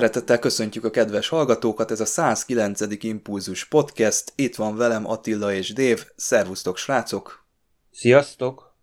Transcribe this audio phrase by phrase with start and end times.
[0.00, 2.80] Szeretettel köszöntjük a kedves hallgatókat, ez a 109.
[3.00, 7.46] Impulzus Podcast, itt van velem Attila és Dév, szervusztok srácok!
[7.92, 8.74] Sziasztok!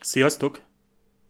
[0.00, 0.60] Sziasztok!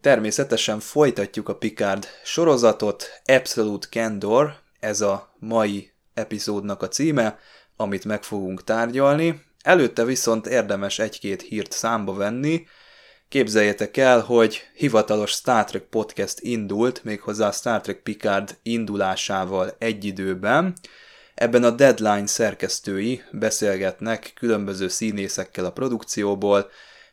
[0.01, 7.39] Természetesen folytatjuk a Picard sorozatot, Absolute Candor, ez a mai epizódnak a címe,
[7.75, 9.41] amit meg fogunk tárgyalni.
[9.63, 12.65] Előtte viszont érdemes egy-két hírt számba venni,
[13.35, 20.05] Képzeljétek el, hogy hivatalos Star Trek podcast indult, méghozzá a Star Trek Picard indulásával egy
[20.05, 20.73] időben.
[21.33, 26.69] Ebben a Deadline szerkesztői beszélgetnek különböző színészekkel a produkcióból,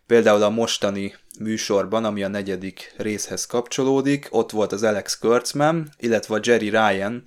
[0.06, 6.34] például a mostani műsorban, ami a negyedik részhez kapcsolódik, ott volt az Alex Kurtzman, illetve
[6.34, 7.22] a Jerry Ryan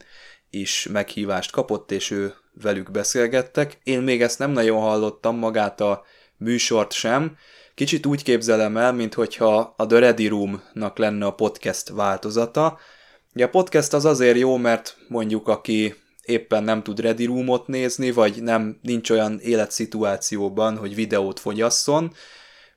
[0.49, 3.77] is meghívást kapott, és ő velük beszélgettek.
[3.83, 6.03] Én még ezt nem nagyon hallottam, magát a
[6.37, 7.37] műsort sem,
[7.75, 12.79] Kicsit úgy képzelem el, mintha a The Ready Room-nak lenne a podcast változata.
[13.33, 18.11] Ugye a podcast az azért jó, mert mondjuk aki éppen nem tud Ready Room-ot nézni,
[18.11, 22.13] vagy nem nincs olyan életszituációban, hogy videót fogyasszon,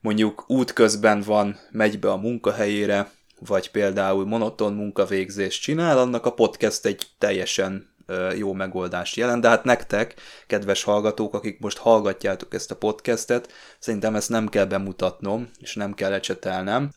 [0.01, 6.87] mondjuk útközben van, megy be a munkahelyére, vagy például monoton munkavégzést csinál, annak a podcast
[6.87, 7.97] egy teljesen
[8.37, 10.15] jó megoldást jelent, de hát nektek,
[10.47, 15.95] kedves hallgatók, akik most hallgatjátok ezt a podcastet, szerintem ezt nem kell bemutatnom, és nem
[15.95, 16.91] kell ecsetelnem.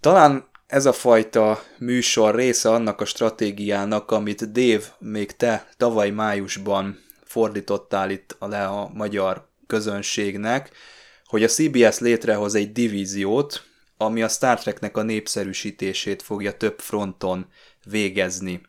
[0.00, 6.98] Talán ez a fajta műsor része annak a stratégiának, amit Dév még te tavaly májusban
[7.24, 10.70] fordítottál itt le a magyar közönségnek,
[11.24, 13.62] hogy a CBS létrehoz egy divíziót,
[13.96, 17.46] ami a Star Treknek a népszerűsítését fogja több fronton
[17.84, 18.60] végezni.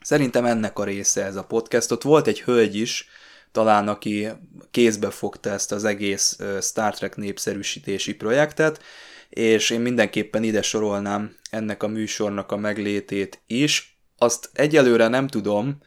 [0.00, 1.92] Szerintem ennek a része ez a podcast.
[1.92, 3.08] Ott volt egy hölgy is,
[3.52, 4.28] talán aki
[4.70, 8.82] kézbe fogta ezt az egész Star Trek népszerűsítési projektet,
[9.28, 13.98] és én mindenképpen ide sorolnám ennek a műsornak a meglétét is.
[14.18, 15.78] Azt egyelőre nem tudom,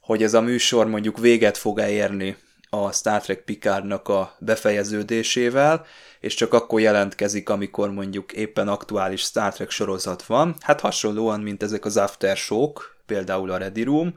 [0.00, 2.36] hogy ez a műsor mondjuk véget fog-e érni
[2.70, 5.86] a Star Trek Picardnak a befejeződésével,
[6.20, 10.56] és csak akkor jelentkezik, amikor mondjuk éppen aktuális Star Trek sorozat van.
[10.60, 12.72] Hát hasonlóan, mint ezek az aftershow
[13.06, 14.14] például a Ready Room,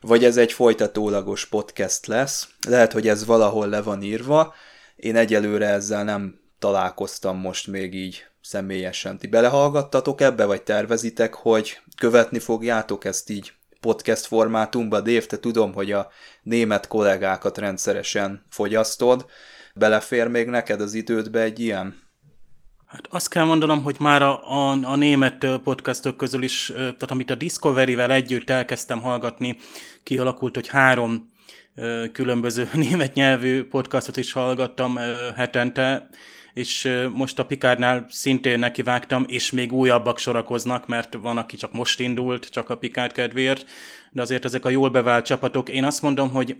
[0.00, 2.48] vagy ez egy folytatólagos podcast lesz.
[2.68, 4.54] Lehet, hogy ez valahol le van írva.
[4.96, 9.18] Én egyelőre ezzel nem találkoztam most még így személyesen.
[9.18, 15.00] Ti belehallgattatok ebbe, vagy tervezitek, hogy követni fogjátok ezt így podcast formátumba?
[15.00, 16.10] Dév, te tudom, hogy a
[16.42, 19.26] német kollégákat rendszeresen fogyasztod.
[19.74, 22.03] Belefér még neked az idődbe egy ilyen?
[22.94, 27.30] Hát azt kell mondanom, hogy már a, a, a német podcastok közül is, tehát amit
[27.30, 29.56] a Discovery-vel együtt elkezdtem hallgatni,
[30.02, 31.32] kialakult, hogy három
[32.12, 34.98] különböző német nyelvű podcastot is hallgattam
[35.36, 36.08] hetente,
[36.52, 42.00] és most a Pikárnál szintén nekivágtam, és még újabbak sorakoznak, mert van, aki csak most
[42.00, 43.70] indult, csak a Pikár kedvéért,
[44.10, 45.68] de azért ezek a jól bevált csapatok.
[45.68, 46.56] Én azt mondom, hogy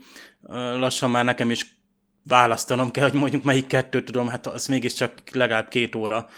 [0.78, 1.82] lassan már nekem is
[2.26, 6.28] választanom kell, hogy mondjuk melyik kettőt tudom, hát az mégiscsak legalább két óra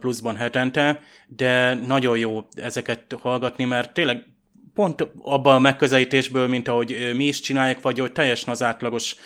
[0.00, 4.26] pluszban hetente, de nagyon jó ezeket hallgatni, mert tényleg
[4.74, 9.16] pont abban a megközelítésből, mint ahogy mi is csináljuk, vagy hogy teljesen az átlagos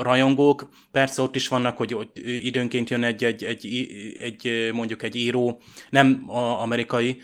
[0.00, 0.68] rajongók.
[0.92, 3.88] Persze ott is vannak, hogy ott időnként jön egy, egy, egy,
[4.20, 5.60] egy mondjuk egy író,
[5.90, 7.20] nem a amerikai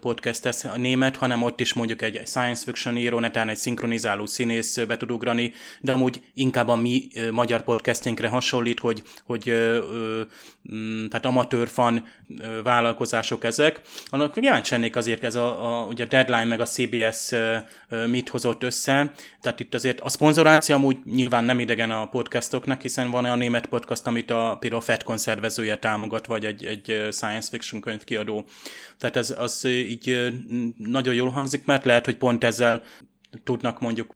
[0.00, 4.78] podcast a német, hanem ott is mondjuk egy science fiction író, netán egy szinkronizáló színész
[4.78, 9.52] be tud ugrani, de amúgy inkább a mi magyar podcastingre hasonlít, hogy, hogy
[10.74, 12.04] mm, tehát amatőr fan
[12.62, 13.80] vállalkozások ezek.
[14.06, 17.32] Annak kíváncsi azért ez a, a, ugye a Deadline meg a CBS
[18.06, 23.10] mit hozott össze, tehát itt azért a szponzoráció amúgy nyilván nem idegen a podcastoknak, hiszen
[23.10, 27.80] van a német podcast, amit a például FedCon szervezője támogat, vagy egy, egy science fiction
[27.80, 28.44] könyvkiadó.
[28.98, 30.32] Tehát ez az így
[30.76, 32.82] nagyon jól hangzik, mert lehet, hogy pont ezzel
[33.44, 34.14] tudnak mondjuk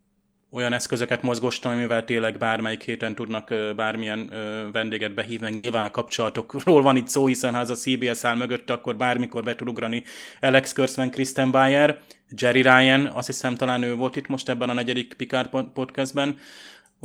[0.50, 4.31] olyan eszközöket mozgostam, amivel tényleg bármelyik héten tudnak bármilyen
[4.72, 5.58] vendéget behívni.
[5.62, 9.54] Nyilván kapcsolatokról van itt szó, hiszen ha az a CBS áll mögött, akkor bármikor be
[9.54, 10.02] tud ugrani
[10.40, 11.99] Alex Kurtzman, Kristen Bayer,
[12.31, 16.38] Jerry Ryan, azt hiszem talán ő volt itt most ebben a negyedik Picard podcastben.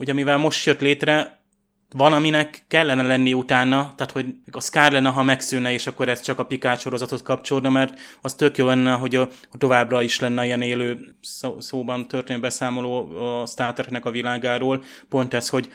[0.01, 1.39] Ugye mivel most jött létre,
[1.89, 6.21] van, aminek kellene lenni utána, tehát hogy az kár lenne, ha megszűnne, és akkor ez
[6.21, 9.27] csak a Picard sorozatot kapcsolna, mert az tök jó lenne, hogy a,
[9.57, 14.83] továbbra is lenne ilyen élő szó, szóban történő beszámoló a Star Treknek a világáról.
[15.09, 15.69] Pont ez, hogy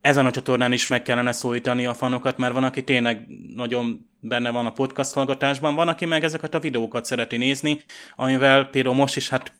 [0.00, 4.50] ezen a csatornán is meg kellene szólítani a fanokat, mert van, aki tényleg nagyon benne
[4.50, 7.80] van a podcast hallgatásban, van, aki meg ezeket a videókat szereti nézni,
[8.16, 9.52] amivel például most is hát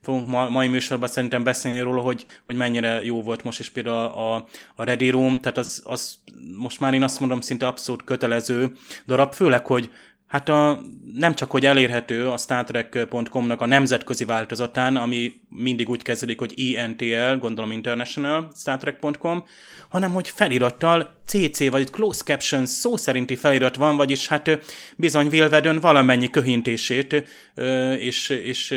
[0.00, 3.96] fogunk ma, mai műsorban szerintem beszélni róla, hogy, hogy mennyire jó volt most is például
[3.96, 6.18] a, a, a Ready Room, tehát az, az
[6.56, 8.72] most már én azt mondom szinte abszolút kötelező
[9.06, 9.90] darab, főleg, hogy
[10.26, 10.80] Hát a,
[11.14, 17.34] nem csak, hogy elérhető a StarTrek.com-nak a nemzetközi változatán, ami mindig úgy kezdődik, hogy INTL,
[17.38, 19.44] gondolom International, StarTrek.com,
[19.88, 24.58] hanem hogy felirattal CC vagy Close Captions szó szerinti felirat van, vagyis hát
[24.96, 27.24] bizony Vilvedön valamennyi köhintését
[27.98, 28.74] és, és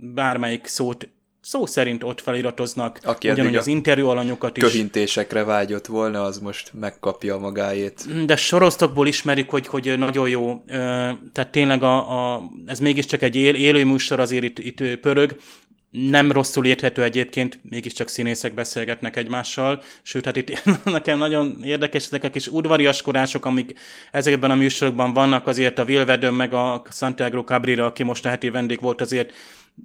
[0.00, 1.08] bármelyik szót
[1.44, 4.62] szó szerint ott feliratoznak, Aki ugyanúgy az interjú alanyokat is.
[4.62, 8.24] Köhintésekre vágyott volna, az most megkapja magáét.
[8.26, 10.64] De sorosztokból ismerik, hogy, hogy nagyon jó,
[11.32, 15.36] tehát tényleg a, a, ez mégiscsak egy él, élő műsor azért itt, itt pörög,
[15.90, 22.24] nem rosszul érthető egyébként, mégiscsak színészek beszélgetnek egymással, sőt, hát itt nekem nagyon érdekes ezek
[22.24, 23.78] a kis udvariaskodások, amik
[24.10, 28.50] ezekben a műsorokban vannak, azért a Vilvedön meg a Santiago Cabrera, aki most a heti
[28.50, 29.32] vendég volt, azért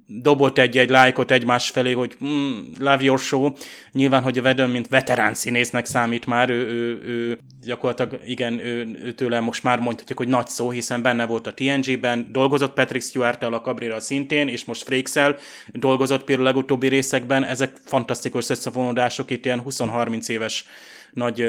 [0.06, 3.52] dobott egy-egy lájkot egymás felé, hogy mm, love your show.
[3.92, 8.98] Nyilván, hogy a Vedön, mint veterán színésznek számít már, ő, ő, ő gyakorlatilag igen, ő,
[9.04, 13.04] ő tőle most már mondhatjuk, hogy nagy szó, hiszen benne volt a TNG-ben, dolgozott Patrick
[13.04, 17.44] stewart a Cabrera szintén, és most Frakesel dolgozott például a legutóbbi részekben.
[17.44, 20.64] Ezek fantasztikus összefonódások, itt ilyen 20-30 éves
[21.12, 21.40] nagy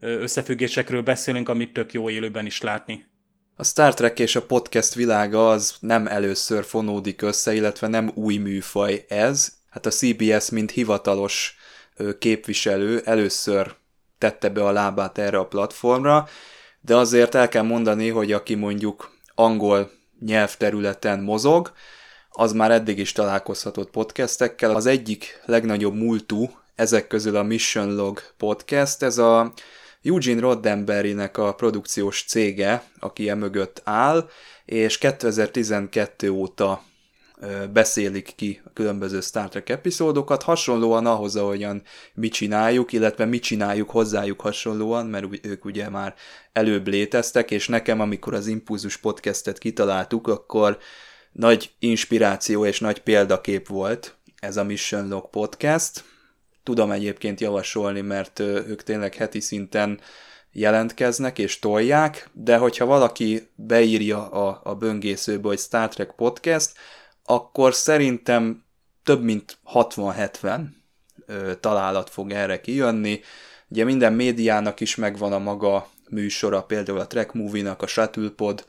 [0.00, 3.04] összefüggésekről beszélünk, amit tök jó élőben is látni.
[3.58, 8.36] A Star Trek és a podcast világa az nem először fonódik össze, illetve nem új
[8.36, 9.52] műfaj ez.
[9.70, 11.56] Hát a CBS, mint hivatalos
[12.18, 13.74] képviselő először
[14.18, 16.28] tette be a lábát erre a platformra,
[16.80, 21.72] de azért el kell mondani, hogy aki mondjuk angol nyelvterületen mozog,
[22.30, 24.74] az már eddig is találkozhatott podcastekkel.
[24.74, 29.52] Az egyik legnagyobb múltú ezek közül a Mission Log podcast, ez a
[30.06, 34.28] Eugene Roddenberrynek a produkciós cége, aki mögött áll,
[34.64, 36.82] és 2012 óta
[37.72, 41.82] beszélik ki a különböző Star Trek epizódokat, hasonlóan ahhoz, ahogyan
[42.14, 46.14] mi csináljuk, illetve mi csináljuk hozzájuk hasonlóan, mert ők ugye már
[46.52, 50.78] előbb léteztek, és nekem, amikor az Impulzus podcastet kitaláltuk, akkor
[51.32, 56.04] nagy inspiráció és nagy példakép volt ez a Mission Log podcast,
[56.66, 60.00] tudom egyébként javasolni, mert ők tényleg heti szinten
[60.52, 66.72] jelentkeznek és tolják, de hogyha valaki beírja a, a böngészőbe, hogy Star Trek Podcast,
[67.24, 68.64] akkor szerintem
[69.02, 70.60] több mint 60-70
[71.60, 73.20] találat fog erre kijönni.
[73.68, 78.66] Ugye minden médiának is megvan a maga műsora, például a Trek Movie-nak a Shuttlepod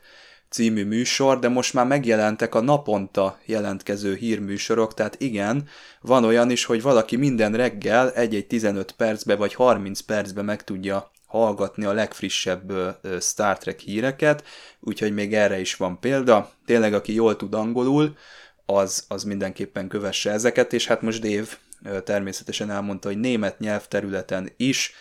[0.50, 5.68] című műsor, de most már megjelentek a naponta jelentkező hírműsorok, tehát igen,
[6.00, 11.10] van olyan is, hogy valaki minden reggel egy-egy 15 percbe vagy 30 percbe meg tudja
[11.26, 12.72] hallgatni a legfrissebb
[13.20, 14.44] Star Trek híreket,
[14.80, 16.50] úgyhogy még erre is van példa.
[16.66, 18.16] Tényleg, aki jól tud angolul,
[18.66, 24.92] az, az mindenképpen kövesse ezeket, és hát most Dave természetesen elmondta, hogy német nyelvterületen is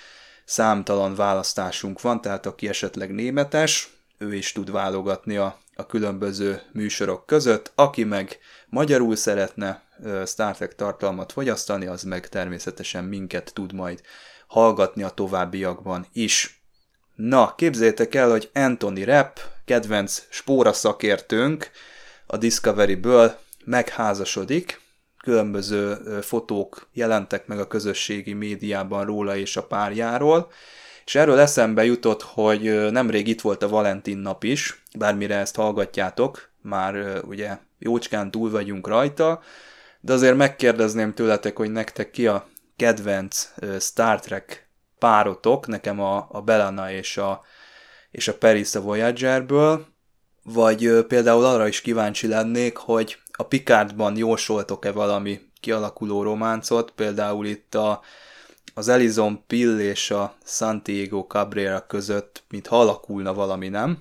[0.46, 7.26] számtalan választásunk van, tehát aki esetleg németes, ő is tud válogatni a, a különböző műsorok
[7.26, 7.72] között.
[7.76, 9.84] Aki meg magyarul szeretne
[10.26, 14.02] Star Trek tartalmat fogyasztani, az meg természetesen minket tud majd
[14.48, 16.62] hallgatni a továbbiakban is.
[17.16, 21.72] Na, képzétek el, hogy Anthony Rapp, kedvenc spóra szakértőnk
[22.26, 24.82] a Discovery-ből megházasodik,
[25.24, 30.52] különböző fotók jelentek meg a közösségi médiában róla és a párjáról,
[31.08, 36.52] és erről eszembe jutott, hogy nemrég itt volt a Valentin nap is, bármire ezt hallgatjátok,
[36.62, 39.42] már ugye jócskán túl vagyunk rajta,
[40.00, 43.50] de azért megkérdezném tőletek, hogy nektek ki a kedvenc
[43.80, 47.42] Star Trek párotok, nekem a, a Belana és a,
[48.12, 49.86] és a Paris a Voyagerből,
[50.44, 57.76] vagy például arra is kíváncsi lennék, hogy a Picardban jósoltok-e valami kialakuló románcot, például itt
[57.76, 58.02] a
[58.78, 63.98] az Elizon Pill és a Santiago Cabrera között, mint alakulna valami, nem?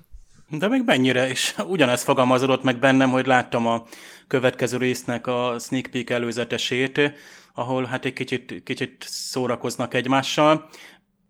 [0.49, 3.83] De még mennyire, és ugyanezt fogalmazódott meg bennem, hogy láttam a
[4.27, 7.01] következő résznek a sneak peek előzetesét,
[7.53, 10.69] ahol hát egy kicsit, kicsit szórakoznak egymással.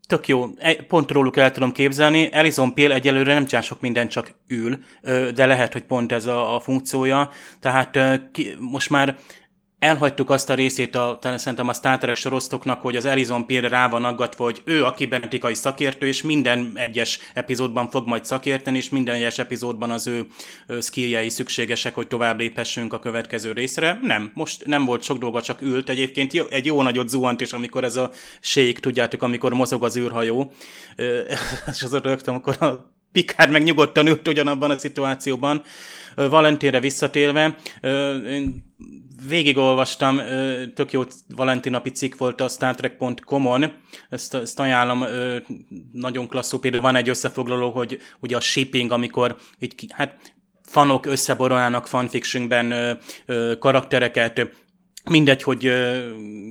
[0.07, 2.27] Tök jó, e, pont róluk el tudom képzelni.
[2.27, 4.77] Alison Peel egyelőre nem csinál sok mindent, csak ül,
[5.33, 7.29] de lehet, hogy pont ez a, a funkciója.
[7.59, 7.97] Tehát
[8.59, 9.17] most már
[9.79, 12.17] elhagytuk azt a részét a, szerintem a Star Trek
[12.81, 17.19] hogy az Elizon Pierre rá van aggatva, hogy ő a kibernetikai szakértő, és minden egyes
[17.33, 20.27] epizódban fog majd szakérteni, és minden egyes epizódban az ő
[20.81, 23.99] skilljei szükségesek, hogy tovább léphessünk a következő részre.
[24.01, 25.89] Nem, most nem volt sok dolga, csak ült.
[25.89, 30.53] Egyébként egy jó nagyot zuhant is, amikor ez a sék, tudjátok, amikor mozog az űrhajó,
[31.73, 35.61] és az rögtön, amikor a Picard meg nyugodtan ült ugyanabban a szituációban.
[36.15, 37.55] Valentinre visszatérve,
[38.27, 38.63] én
[39.27, 40.21] végigolvastam,
[40.75, 41.03] tök jó
[41.35, 43.73] valentinapi cikk volt a Star Trek.com-on,
[44.09, 45.05] ezt, ezt ajánlom,
[45.91, 50.33] nagyon klasszú, például van egy összefoglaló, hogy ugye a shipping, amikor így, hát
[50.63, 52.97] fanok összeborolnának fanfictionben
[53.59, 54.49] karaktereket,
[55.09, 55.71] mindegy, hogy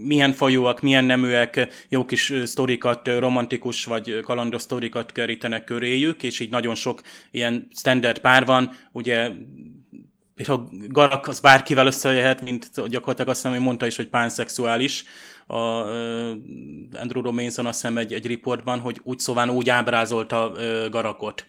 [0.05, 6.51] milyen fajúak, milyen neműek, jó kis sztorikat, romantikus vagy kalandos sztorikat kerítenek köréjük, és így
[6.51, 9.31] nagyon sok ilyen standard pár van, ugye
[10.37, 15.05] és a Garak az bárkivel összejöhet, mint gyakorlatilag azt hiszem, hogy mondta is, hogy pánszexuális,
[15.47, 15.61] a
[16.93, 20.53] Andrew Romainson azt hiszem egy, egy riportban, hogy úgy szóval úgy ábrázolta
[20.91, 21.47] Garakot.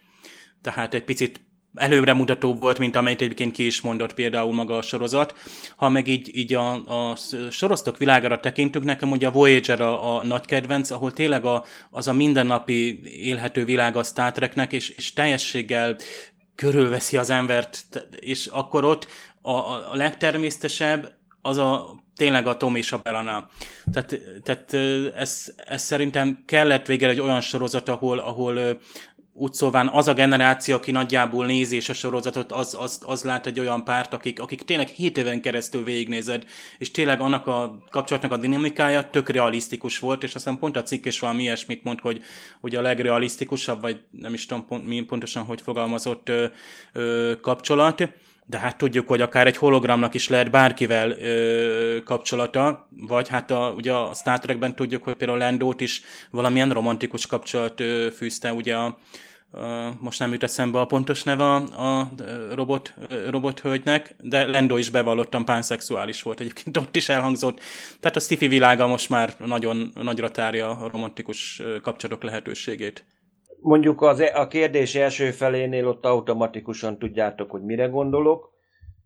[0.62, 1.47] Tehát egy picit
[1.78, 5.36] előre mutató volt, mint amelyet egyébként ki is mondott például maga a sorozat.
[5.76, 6.72] Ha meg így, így a,
[7.12, 7.16] a
[7.52, 12.08] sorosztok világára tekintünk, nekem ugye a Voyager a, a nagy kedvenc, ahol tényleg a, az
[12.08, 15.98] a mindennapi élhető világ a Star Treknek, és, és teljességgel
[16.56, 17.86] körülveszi az embert,
[18.20, 19.08] és akkor ott
[19.42, 23.50] a, a legtermészetesebb az a tényleg a Tom és a Belana.
[23.92, 24.74] Tehát, tehát
[25.16, 28.80] ez, ez szerintem kellett végre egy olyan sorozat, ahol, ahol
[29.40, 33.46] úgy szóván az a generáció, aki nagyjából nézi és a sorozatot, az, az, az lát
[33.46, 36.44] egy olyan párt, akik, akik tényleg 7 éven keresztül végignézed,
[36.78, 41.06] és tényleg annak a kapcsolatnak a dinamikája tök realisztikus volt, és aztán pont a cikk
[41.06, 42.22] is valami ilyesmit mond, hogy,
[42.62, 46.46] hogy a legrealisztikusabb, vagy nem is tudom pont, mi pontosan, hogy fogalmazott ö,
[46.94, 48.10] ö, kapcsolat,
[48.46, 53.74] de hát tudjuk, hogy akár egy hologramnak is lehet bárkivel ö, kapcsolata, vagy hát a,
[53.76, 56.02] ugye a Star Trekben tudjuk, hogy például Landót is
[56.32, 58.98] valamilyen romantikus kapcsolat ö, fűzte ugye a,
[60.00, 62.10] most nem jut eszembe a pontos neve a, a
[62.54, 62.94] robot,
[63.30, 67.60] robothölgynek, de Lendo is bevallottan pánszexuális volt, egyébként ott is elhangzott.
[68.00, 73.06] Tehát a Stiffy világa most már nagyon nagyra tárja a romantikus kapcsolatok lehetőségét.
[73.62, 78.56] Mondjuk az, e, a kérdés első felénél ott automatikusan tudjátok, hogy mire gondolok,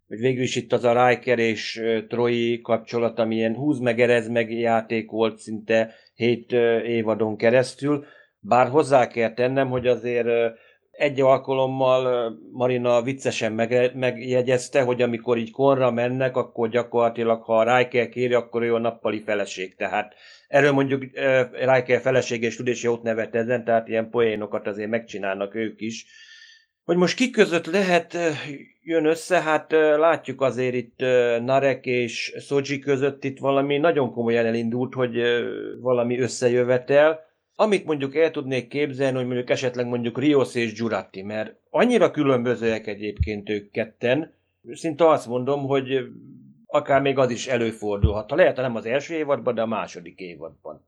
[0.08, 4.28] hogy végül is itt az a Riker és Troy kapcsolat, ami ilyen húz meg, erez
[4.28, 6.52] meg játék volt szinte hét
[6.86, 8.06] évadon keresztül,
[8.42, 10.28] bár hozzá kell tennem, hogy azért
[10.92, 13.52] egy alkalommal Marina viccesen
[13.94, 19.22] megjegyezte, hogy amikor így konra mennek, akkor gyakorlatilag, ha a kéri, akkor ő a nappali
[19.22, 19.76] feleség.
[19.76, 20.14] Tehát
[20.48, 21.02] erről mondjuk
[21.52, 26.06] Riker felesége és tudési jót nevet ezen, tehát ilyen poénokat azért megcsinálnak ők is.
[26.84, 28.18] Hogy most ki között lehet
[28.82, 31.00] jön össze, hát látjuk azért itt
[31.46, 35.22] Narek és Soji között itt valami nagyon komolyan elindult, hogy
[35.82, 37.30] valami összejövetel
[37.62, 42.88] amit mondjuk el tudnék képzelni, hogy mondjuk esetleg mondjuk Rios és Giuratti, mert annyira különbözőek
[42.88, 44.34] egyébként ők ketten,
[44.72, 46.08] szinte azt mondom, hogy
[46.66, 48.30] akár még az is előfordulhat.
[48.30, 50.86] Ha lehet, nem az első évadban, de a második évadban.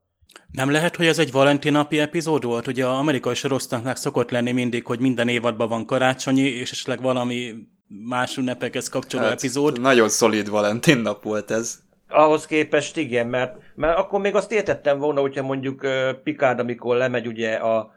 [0.52, 2.68] Nem lehet, hogy ez egy valentinapi epizód volt?
[2.68, 7.54] Ugye az amerikai sorosztatnak szokott lenni mindig, hogy minden évadban van karácsonyi, és esetleg valami
[7.88, 9.82] más ünnepekhez kapcsoló hát, epizód.
[9.82, 11.80] Nagyon szolid Valentin nap volt ez.
[12.14, 15.88] Ahhoz képest igen, mert, mert akkor még azt értettem volna, hogyha mondjuk
[16.24, 17.92] Picard, amikor lemegy ugye a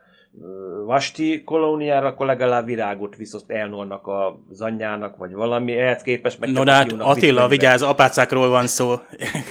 [0.85, 4.09] Vasti kolóniára, akkor legalább virágot visz Elnornak
[4.51, 6.51] az anyjának, vagy valami, ehhez képest meg...
[6.51, 8.95] No, de hát Attila, vigyázz, apácákról van szó.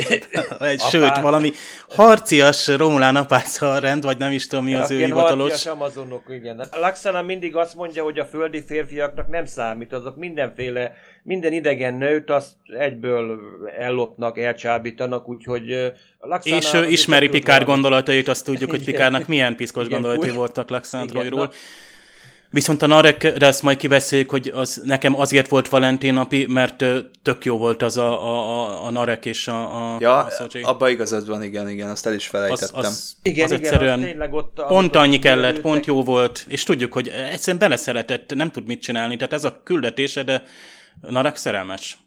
[0.91, 1.51] Sőt, valami
[1.89, 5.49] harcias Romulán apáca rend, vagy nem is tudom mi az ő hivatalos.
[5.49, 6.67] Harcias amazonok, igen.
[6.79, 10.91] Laxana mindig azt mondja, hogy a földi férfiaknak nem számít, azok mindenféle,
[11.25, 13.39] minden idegen nőt azt egyből
[13.77, 19.87] ellopnak, elcsábítanak, úgyhogy Laxana És ő ismeri Pikár gondolatait, azt tudjuk, hogy Pikárnak milyen piszkos
[19.87, 21.51] gondolatai voltak Laxandroidról.
[22.49, 26.85] Viszont a Narekre ezt majd kibeszéljük, hogy az, nekem azért volt Valentin napi, mert
[27.23, 31.27] tök jó volt az a, a, a Narek és a, a Ja, a abba igazad
[31.27, 32.79] van, igen, igen, azt el is felejtettem.
[32.79, 36.63] Az, az, igen, az igen, egyszerűen az ott, pont annyi kellett, pont jó volt, és
[36.63, 40.43] tudjuk, hogy egyszerűen beleszeretett, nem tud mit csinálni, tehát ez a küldetése, de
[41.01, 41.97] Narek szerelmes.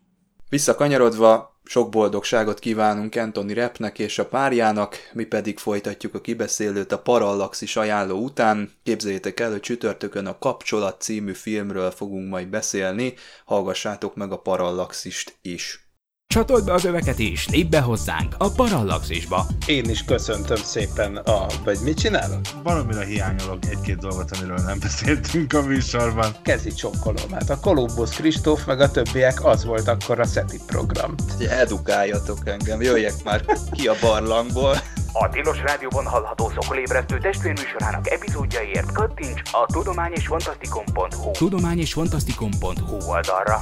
[0.48, 6.98] Visszakanyarodva, Sok boldogságot kívánunk Anthony Repnek és a párjának, mi pedig folytatjuk a kibeszélőt a
[6.98, 8.70] Parallaxis ajánló után.
[8.82, 13.14] Képzeljétek el, hogy csütörtökön a Kapcsolat című filmről fogunk majd beszélni,
[13.44, 15.87] hallgassátok meg a Parallaxist is.
[16.34, 19.46] Csatold be az öveket és lépj be hozzánk a Parallaxisba.
[19.66, 21.46] Én is köszöntöm szépen a...
[21.64, 22.40] Vagy mit csinálok?
[22.62, 26.32] Valamire hiányolok egy-két dolgot, amiről nem beszéltünk a műsorban.
[26.42, 27.30] Kezi csokkolom.
[27.32, 31.14] Hát a Kolumbusz Kristóf meg a többiek az volt akkor a SETI program.
[31.50, 34.76] Edukáljatok engem, jöjjek már ki a barlangból.
[35.12, 43.60] A Tilos Rádióban hallható szokolébresztő testvérműsorának epizódjaiért kattints a tudományosfantasztikum.hu tudományosfantasztikum.hu oldalra.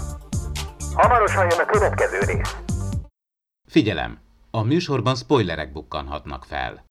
[0.97, 2.57] Hamarosan jön a következő rész.
[3.69, 4.19] Figyelem!
[4.51, 6.85] A műsorban spoilerek bukkanhatnak fel.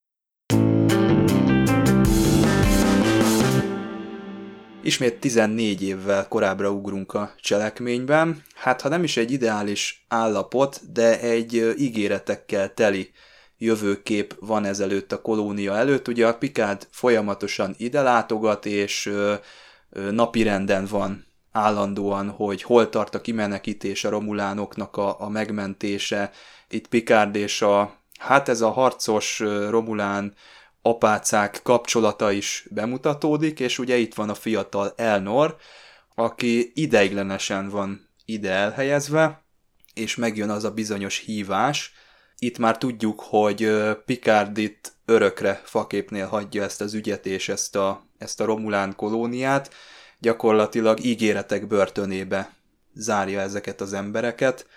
[4.82, 8.44] Ismét 14 évvel korábbra ugrunk a cselekményben.
[8.56, 13.12] Hát ha nem is egy ideális állapot, de egy ígéretekkel teli
[13.58, 16.08] jövőkép van ezelőtt a kolónia előtt.
[16.08, 19.14] Ugye a Pikád folyamatosan ide látogat, és
[19.90, 26.32] napirenden van állandóan, hogy hol tart a kimenekítés a romulánoknak a, a megmentése.
[26.70, 30.34] Itt Picard és a, hát ez a harcos romulán
[30.82, 35.56] apácák kapcsolata is bemutatódik, és ugye itt van a fiatal Elnor,
[36.16, 39.44] aki ideiglenesen van ide elhelyezve,
[39.94, 41.94] és megjön az a bizonyos hívás.
[42.38, 43.72] Itt már tudjuk, hogy
[44.06, 49.74] Picard itt örökre faképnél hagyja ezt az ügyet és ezt a, ezt a Romulán kolóniát,
[50.20, 52.54] gyakorlatilag ígéretek börtönébe
[52.94, 54.68] zárja ezeket az embereket,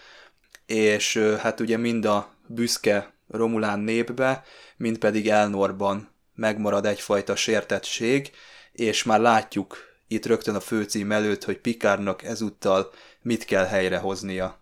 [0.66, 4.42] és hát ugye mind a büszke Romulán népbe,
[4.76, 8.30] mind pedig Elnorban megmarad egyfajta sértettség,
[8.72, 9.76] és már látjuk
[10.08, 12.90] itt rögtön a főcím előtt, hogy Pikárnak ezúttal
[13.22, 14.58] mit kell helyrehoznia.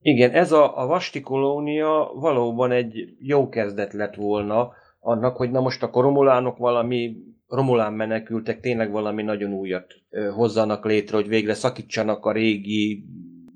[0.00, 5.60] Igen, ez a, a Vasti kolónia valóban egy jó kezdet lett volna annak, hogy na
[5.60, 7.16] most a romulánok valami
[7.46, 9.94] Romulán menekültek tényleg valami nagyon újat
[10.34, 13.04] hozzanak létre, hogy végre szakítsanak a régi,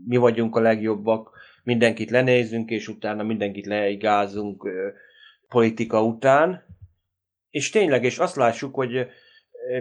[0.06, 1.30] mi vagyunk a legjobbak,
[1.62, 4.68] mindenkit lenézünk, és utána mindenkit leigázunk
[5.48, 6.64] politika után.
[7.50, 9.06] És tényleg, és azt lássuk, hogy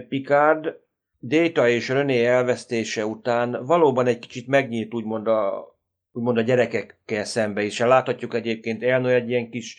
[0.08, 0.76] Picard
[1.20, 5.72] Data és René elvesztése után valóban egy kicsit megnyílt úgymond a,
[6.12, 7.78] úgymond a gyerekekkel szembe is.
[7.78, 9.76] Láthatjuk egyébként Elnő egy ilyen kis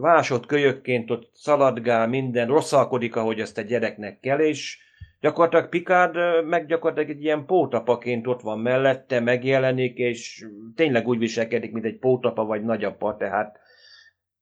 [0.00, 4.78] vásott kölyökként ott szaladgál, minden, rosszalkodik, ahogy ezt a gyereknek kell, és
[5.20, 11.72] gyakorlatilag Picard meg gyakorlatilag egy ilyen pótapaként ott van mellette, megjelenik, és tényleg úgy viselkedik,
[11.72, 13.58] mint egy pótapa vagy nagyapa, tehát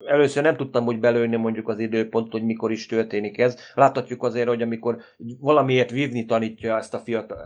[0.05, 3.57] Először nem tudtam úgy belőni mondjuk az időpont, hogy mikor is történik ez.
[3.75, 4.99] Láthatjuk azért, hogy amikor
[5.40, 7.38] valamiért vívni tanítja ezt a fiatal,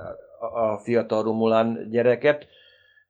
[0.53, 2.46] a fiatal Romulán gyereket,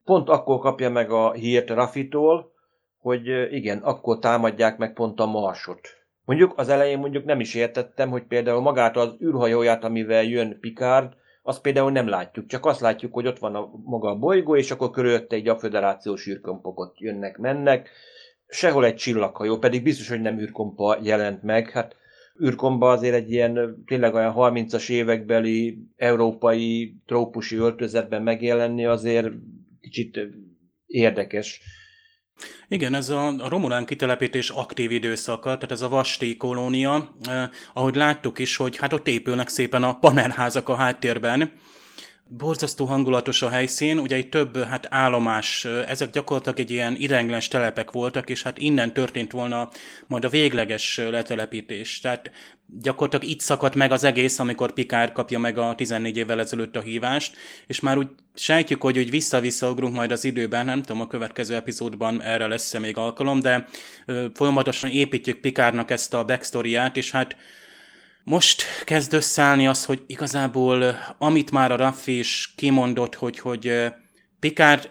[0.04, 2.52] pont akkor kapja meg a hírt Rafitól,
[3.00, 5.80] hogy igen, akkor támadják meg pont a marsot.
[6.24, 11.12] Mondjuk az elején mondjuk nem is értettem, hogy például magát az űrhajóját, amivel jön Picard,
[11.42, 14.70] azt például nem látjuk, csak azt látjuk, hogy ott van a maga a bolygó, és
[14.70, 17.90] akkor körülötte egy a föderációs űrkompok jönnek, mennek.
[18.46, 21.70] Sehol egy csillaghajó, pedig biztos, hogy nem űrkompa jelent meg.
[21.70, 21.96] Hát
[22.42, 29.28] űrkomba azért egy ilyen tényleg olyan 30-as évekbeli európai trópusi öltözetben megjelenni azért
[29.80, 30.20] kicsit
[30.86, 31.62] érdekes.
[32.68, 37.94] Igen, ez a, a Romulán kitelepítés aktív időszaka, tehát ez a Vasti kolónia, eh, ahogy
[37.94, 41.53] láttuk is, hogy hát ott épülnek szépen a panelházak a háttérben,
[42.33, 47.90] Borzasztó hangulatos a helyszín, ugye egy több hát állomás, ezek gyakorlatilag egy ilyen iránylenes telepek
[47.90, 49.68] voltak, és hát innen történt volna
[50.07, 52.00] majd a végleges letelepítés.
[52.00, 52.31] Tehát
[52.78, 56.80] gyakorlatilag itt szakadt meg az egész, amikor Pikár kapja meg a 14 évvel ezelőtt a
[56.80, 61.54] hívást, és már úgy sejtjük, hogy úgy vissza-visszaugrunk majd az időben, nem tudom, a következő
[61.54, 63.68] epizódban erre lesz még alkalom, de
[64.35, 67.37] folyamatosan építjük Pikárnak ezt a backstoryát, és hát
[68.24, 73.92] most kezd összeállni az, hogy igazából amit már a Raffi is kimondott, hogy, hogy
[74.40, 74.90] Picard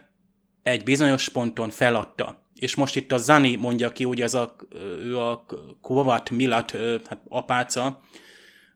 [0.64, 2.39] egy bizonyos ponton feladta.
[2.60, 4.56] És most itt a Zani mondja ki, ugye ez a,
[5.00, 5.46] ő a
[5.82, 6.72] Kovat Milat,
[7.10, 8.02] hát apáca,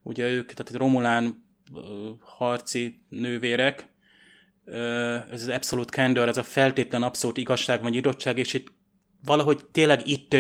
[0.04, 1.46] ugye ők, tehát Romulán
[2.20, 3.88] harci nővérek,
[5.32, 8.72] ez az abszolút candor, ez a feltétlen abszolút igazság vagy idottság, és itt
[9.26, 10.38] valahogy tényleg itt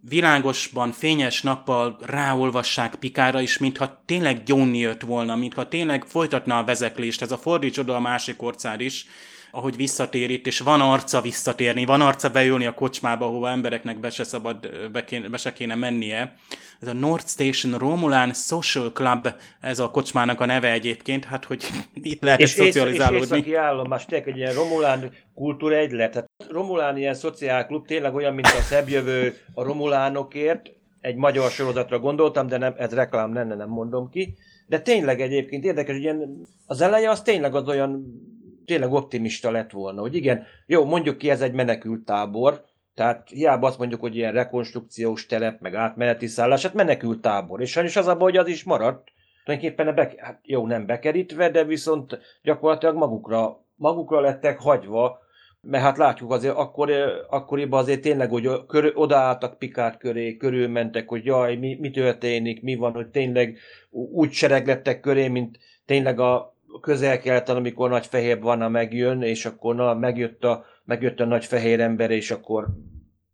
[0.00, 6.64] világosban, fényes nappal ráolvassák Pikára is, mintha tényleg gyónni jött volna, mintha tényleg folytatna a
[6.64, 9.06] vezeklést, ez a fordíts oda a másik orcád is,
[9.50, 14.10] ahogy visszatér itt, és van arca visszatérni, van arca beülni a kocsmába, ahova embereknek be
[14.10, 16.34] se szabad, be, kéne, be se kéne mennie.
[16.80, 19.28] Ez a North Station Romulán Social Club,
[19.60, 23.24] ez a kocsmának a neve egyébként, hát hogy itt lehet és szocializálódni.
[23.24, 26.10] És északi állomás, tényleg egy ilyen Romulán kultúra egylet.
[26.10, 32.46] Tehát Romulán ilyen szociálklub tényleg olyan, mint a szebbjövő a Romulánokért, egy magyar sorozatra gondoltam,
[32.46, 34.34] de nem, ez reklám lenne, nem mondom ki.
[34.66, 38.04] De tényleg egyébként érdekes, hogy ilyen, az eleje az tényleg az olyan,
[38.70, 43.66] tényleg optimista lett volna, hogy igen, jó, mondjuk ki, ez egy menekült tábor, tehát hiába
[43.66, 47.60] azt mondjuk, hogy ilyen rekonstrukciós telep, meg átmeneti szállás, hát menekült tábor.
[47.60, 49.08] És sajnos az a baj, hogy az is maradt.
[49.44, 55.18] Tulajdonképpen be, hát jó, nem bekerítve, de viszont gyakorlatilag magukra, magukra lettek hagyva,
[55.60, 56.90] mert hát látjuk azért, akkor,
[57.28, 62.74] akkoriban azért tényleg, hogy kör, odaálltak Pikát köré, körülmentek, hogy jaj, mi, mi történik, mi
[62.74, 63.58] van, hogy tényleg
[63.90, 69.94] úgy sereglettek köré, mint tényleg a közel-keleten, amikor nagy fehér vanna megjön, és akkor na,
[69.94, 72.66] megjött, a, megjött a nagy fehér ember, és akkor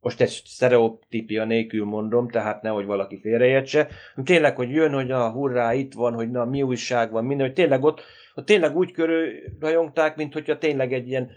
[0.01, 3.89] most egy sztereotípia nélkül mondom, tehát nehogy valaki félreértse.
[4.25, 7.55] Tényleg, hogy jön, hogy a hurrá, itt van, hogy na, mi újság van, minden, hogy
[7.55, 8.03] tényleg ott,
[8.35, 9.29] ott tényleg úgy körül
[9.61, 11.31] rajongták, mint hogyha tényleg egy ilyen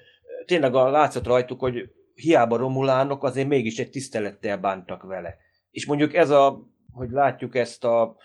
[0.46, 5.38] tényleg a látszott rajtuk, hogy hiába romulánok, azért mégis egy tisztelettel bántak vele.
[5.72, 8.16] És mondjuk ez a, hogy látjuk ezt a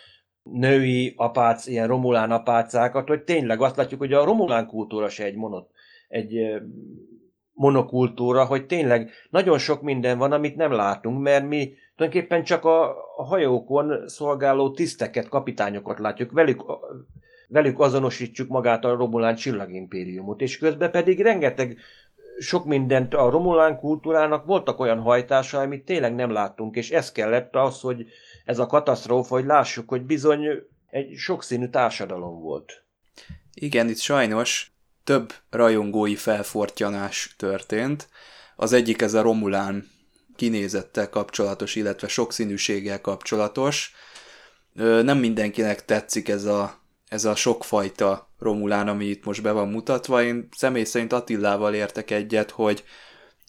[0.44, 5.36] női apác, ilyen romulán apácákat, hogy tényleg azt látjuk, hogy a romulán kultúra se egy
[5.36, 5.70] monot,
[6.08, 6.62] egy
[7.52, 12.96] monokultúra, hogy tényleg nagyon sok minden van, amit nem látunk, mert mi tulajdonképpen csak a,
[13.16, 16.64] hajókon szolgáló tiszteket, kapitányokat látjuk, velük,
[17.48, 21.78] velük azonosítsuk magát a Romulán csillagimpériumot, és közben pedig rengeteg
[22.38, 27.56] sok mindent a romulán kultúrának voltak olyan hajtása, amit tényleg nem láttunk, és ez kellett
[27.56, 28.06] az, hogy
[28.44, 30.46] ez a katasztrófa, hogy lássuk, hogy bizony
[30.90, 32.84] egy sokszínű társadalom volt.
[33.54, 34.72] Igen, itt sajnos
[35.04, 38.08] több rajongói felfortyanás történt.
[38.56, 39.86] Az egyik ez a Romulán
[40.36, 43.92] kinézettel kapcsolatos, illetve sokszínűséggel kapcsolatos.
[45.02, 50.22] Nem mindenkinek tetszik ez a, ez a sokfajta Romulán, ami itt most be van mutatva.
[50.22, 52.84] Én személy szerint Attillával értek egyet, hogy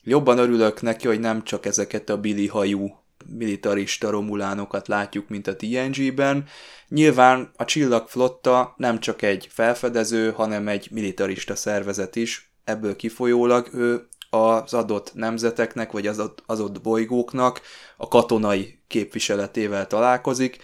[0.04, 5.56] jobban örülök neki, hogy nem csak ezeket a Billy hajú militarista romulánokat látjuk, mint a
[5.56, 6.46] TNG-ben.
[6.88, 14.08] Nyilván a csillagflotta nem csak egy felfedező, hanem egy militarista szervezet is, ebből kifolyólag ő
[14.30, 17.62] az adott nemzeteknek, vagy az adott, az adott bolygóknak
[17.98, 20.58] a katonai képviseletével találkozik,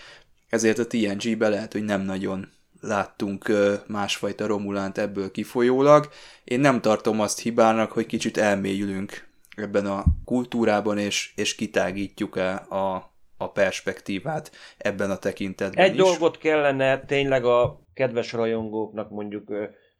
[0.49, 2.49] ezért a TNG-be lehet, hogy nem nagyon
[2.81, 3.51] láttunk
[3.87, 6.09] másfajta Romulánt ebből kifolyólag.
[6.43, 9.29] Én nem tartom azt hibának, hogy kicsit elmélyülünk
[9.61, 16.01] ebben a kultúrában, és, és kitágítjuk -e a, a perspektívát ebben a tekintetben Egy is.
[16.01, 19.53] dolgot kellene tényleg a kedves rajongóknak mondjuk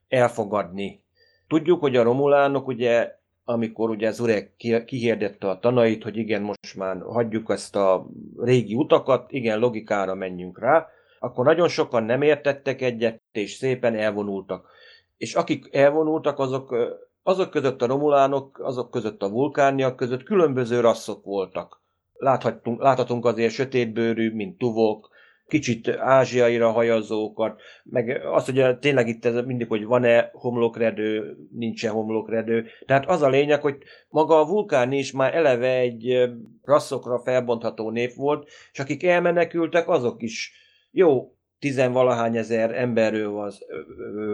[0.08, 1.04] elfogadni.
[1.48, 7.02] Tudjuk, hogy a romulánok ugye amikor ugye Zurek kihirdette a tanait, hogy igen, most már
[7.02, 10.88] hagyjuk ezt a régi utakat, igen, logikára menjünk rá,
[11.20, 14.70] akkor nagyon sokan nem értettek egyet, és szépen elvonultak.
[15.18, 16.76] És akik elvonultak, azok,
[17.24, 21.82] azok között a romulánok, azok között a vulkániak között különböző rasszok voltak.
[22.14, 25.10] Láthatunk, láthatunk azért sötétbőrű, mint tuvok,
[25.48, 32.66] kicsit ázsiaira hajazókat, meg az, hogy tényleg itt ez mindig, hogy van-e homlokredő, nincs-e homlokredő.
[32.86, 33.78] Tehát az a lényeg, hogy
[34.10, 36.30] maga a vulkán is már eleve egy
[36.64, 40.54] rasszokra felbontható nép volt, és akik elmenekültek, azok is
[40.92, 43.52] jó, tizenvalahány ezer emberről van,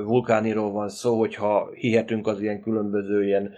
[0.05, 3.53] vulkániról van szó, hogyha hihetünk az ilyen különböző ilyen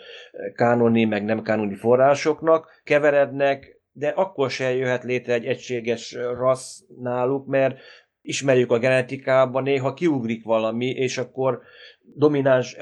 [0.55, 7.47] kánoni, meg nem kánoni forrásoknak, keverednek, de akkor se jöhet létre egy egységes rassz náluk,
[7.47, 7.79] mert
[8.21, 11.61] ismerjük a genetikában, néha kiugrik valami, és akkor
[12.15, 12.77] domináns,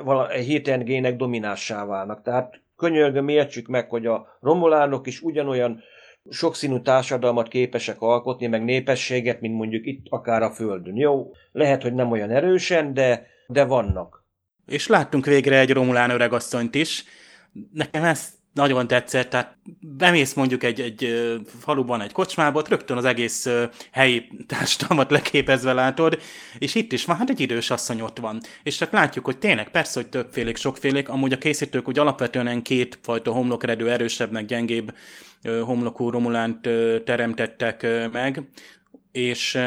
[0.45, 2.21] héten gének dominássá válnak.
[2.21, 5.81] Tehát könyörgöm, értsük meg, hogy a romulánok is ugyanolyan
[6.29, 10.95] sokszínű társadalmat képesek alkotni, meg népességet, mint mondjuk itt akár a Földön.
[10.95, 14.25] Jó, lehet, hogy nem olyan erősen, de, de vannak.
[14.65, 17.03] És láttunk végre egy romulán öregasszonyt is.
[17.73, 21.07] Nekem ez nagyon tetszett, tehát bemész mondjuk egy, egy
[21.59, 23.49] faluban, egy kocsmába, ott rögtön az egész
[23.91, 26.19] helyi társadalmat leképezve látod,
[26.57, 28.39] és itt is van, hát egy idős asszony ott van.
[28.63, 33.31] És csak látjuk, hogy tényleg persze, hogy többfélék, sokfélék, amúgy a készítők úgy alapvetően kétfajta
[33.31, 34.93] homlokredő, erősebbnek, gyengébb
[35.43, 36.69] homlokú romulánt
[37.05, 38.49] teremtettek meg,
[39.11, 39.57] és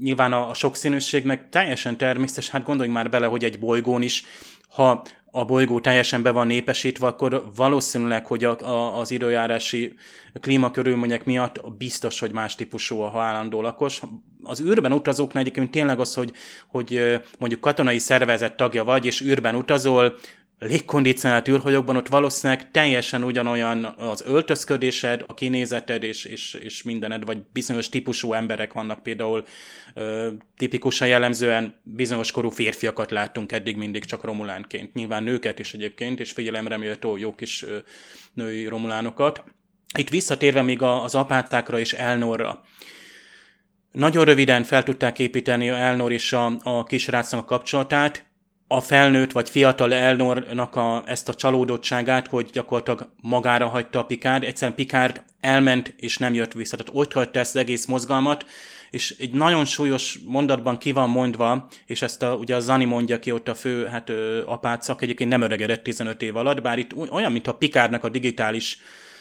[0.00, 4.24] nyilván a, a sokszínűségnek teljesen természetes, hát gondoljunk már bele, hogy egy bolygón is,
[4.68, 9.94] ha a bolygó teljesen be van népesítve, akkor valószínűleg, hogy a, a, az időjárási
[10.40, 14.00] klímakörülmények miatt biztos, hogy más típusú a állandó lakos.
[14.42, 16.32] Az űrben utazóknál egyébként tényleg az, hogy,
[16.66, 20.14] hogy mondjuk katonai szervezet tagja vagy, és űrben utazol,
[20.60, 27.38] légkondicionált űrhajókban ott valószínűleg teljesen ugyanolyan az öltözködésed, a kinézeted és, és, és mindened, vagy
[27.52, 29.44] bizonyos típusú emberek vannak például
[29.94, 34.94] ö, tipikusan jellemzően bizonyos korú férfiakat láttunk eddig mindig csak romulánként.
[34.94, 37.78] Nyilván nőket is egyébként, és figyelemre méltó jó kis ö,
[38.32, 39.44] női romulánokat.
[39.98, 42.64] Itt visszatérve még az apátákra és Elnorra.
[43.92, 48.29] Nagyon röviden fel tudták építeni Elnor és a, a kisrácnak a kapcsolatát,
[48.72, 54.44] a felnőtt vagy fiatal Elnornak a, ezt a csalódottságát, hogy gyakorlatilag magára hagyta a Pikár,
[54.44, 56.76] egyszerűen Pikár elment és nem jött vissza.
[56.76, 58.44] Tehát ott hagyta ezt az egész mozgalmat,
[58.90, 63.18] és egy nagyon súlyos mondatban ki van mondva, és ezt a, ugye a Zani mondja
[63.18, 64.10] ki ott a fő hát,
[64.46, 68.78] apácak, egyébként nem öregedett 15 év alatt, bár itt olyan, mint a Pikárnak a digitális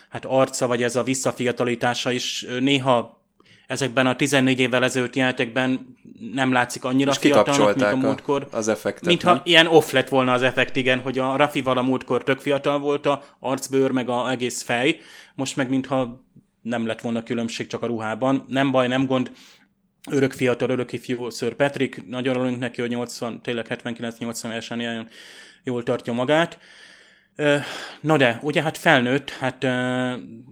[0.09, 3.18] hát arca, vagy ez a visszafiatalítása is néha
[3.69, 5.95] ezekben a 14 évvel ezelőtt jelentekben
[6.33, 8.47] nem látszik annyira És fiatalnak, mint a múltkor.
[8.51, 9.41] az effektet, Mintha nem?
[9.43, 13.05] ilyen off lett volna az effekt, igen, hogy a Rafival a múltkor tök fiatal volt
[13.05, 14.99] a arcbőr, meg a egész fej,
[15.35, 16.23] most meg mintha
[16.61, 18.45] nem lett volna különbség csak a ruhában.
[18.47, 19.31] Nem baj, nem gond,
[20.11, 25.07] örök fiatal, örök ifjú Sir Patrick, nagyon örülünk neki, hogy 80, tényleg 79-80 évesen ilyen
[25.63, 26.59] jól tartja magát.
[28.01, 29.63] Na de, ugye hát felnőtt, hát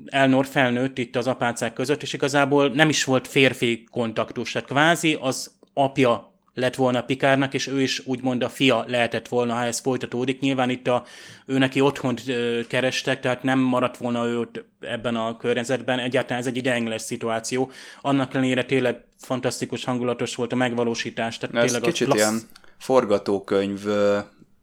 [0.05, 5.17] Elnor felnőtt itt az apácák között, és igazából nem is volt férfi kontaktus, tehát kvázi
[5.21, 9.79] az apja lett volna Pikárnak, és ő is úgymond a fia lehetett volna, ha ez
[9.79, 10.39] folytatódik.
[10.39, 11.03] Nyilván itt a,
[11.45, 12.23] ő neki otthont
[12.67, 15.99] kerestek, tehát nem maradt volna ő ebben a környezetben.
[15.99, 17.71] Egyáltalán ez egy ideiglenes szituáció.
[18.01, 21.37] Annak ellenére tényleg fantasztikus, hangulatos volt a megvalósítás.
[21.37, 22.41] Tehát Ez tényleg a kicsit klassz- ilyen
[22.77, 23.85] forgatókönyv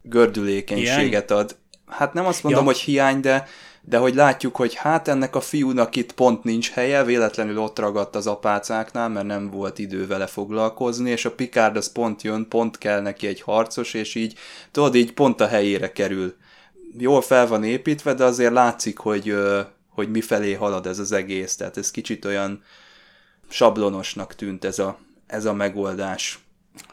[0.02, 1.56] gördülékenységet ad.
[1.86, 2.70] Hát nem azt mondom, Ja.
[2.70, 3.46] hogy hiány, de,
[3.82, 8.16] de hogy látjuk, hogy hát ennek a fiúnak itt pont nincs helye, véletlenül ott ragadt
[8.16, 12.78] az apácáknál, mert nem volt idő vele foglalkozni, és a Picard az pont jön, pont
[12.78, 14.38] kell neki egy harcos, és így,
[14.70, 16.34] tudod, így pont a helyére kerül.
[16.98, 19.34] Jól fel van építve, de azért látszik, hogy,
[19.88, 22.62] hogy mifelé halad ez az egész, tehát ez kicsit olyan
[23.48, 26.43] sablonosnak tűnt ez a, ez a megoldás.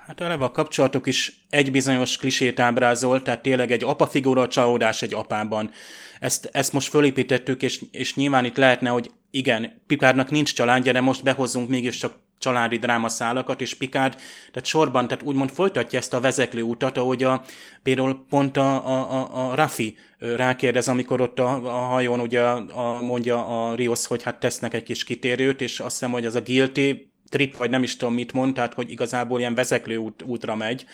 [0.07, 5.01] Hát eleve a kapcsolatok is egy bizonyos klisét ábrázol, tehát tényleg egy apa figura csalódás
[5.01, 5.71] egy apában.
[6.19, 11.01] Ezt, ezt most fölépítettük, és, és nyilván itt lehetne, hogy igen, Pikárnak nincs családja, de
[11.01, 14.13] most behozzunk mégiscsak családi drámaszálakat, és Pikárd,
[14.51, 17.43] tehát sorban, tehát úgymond folytatja ezt a vezeklő utat, ahogy a,
[17.83, 23.45] például pont a, a, a, Rafi rákérdez, amikor ott a, a hajón ugye a, mondja
[23.47, 27.10] a Rios, hogy hát tesznek egy kis kitérőt, és azt hiszem, hogy az a guilty
[27.31, 30.85] trip, vagy nem is tudom mit mond, tehát hogy igazából ilyen vezeklő út, útra megy,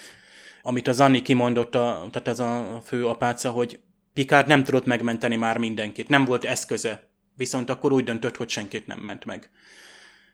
[0.61, 3.79] amit az Anni kimondott, a, tehát ez a fő apáca, hogy
[4.13, 8.87] Picard nem tudott megmenteni már mindenkit, nem volt eszköze, viszont akkor úgy döntött, hogy senkit
[8.87, 9.49] nem ment meg.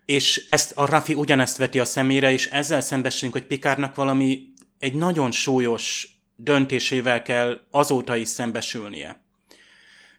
[0.05, 4.93] És ezt a Rafi ugyanezt veti a szemére, és ezzel szembesülünk, hogy Picardnak valami egy
[4.93, 9.22] nagyon súlyos döntésével kell azóta is szembesülnie.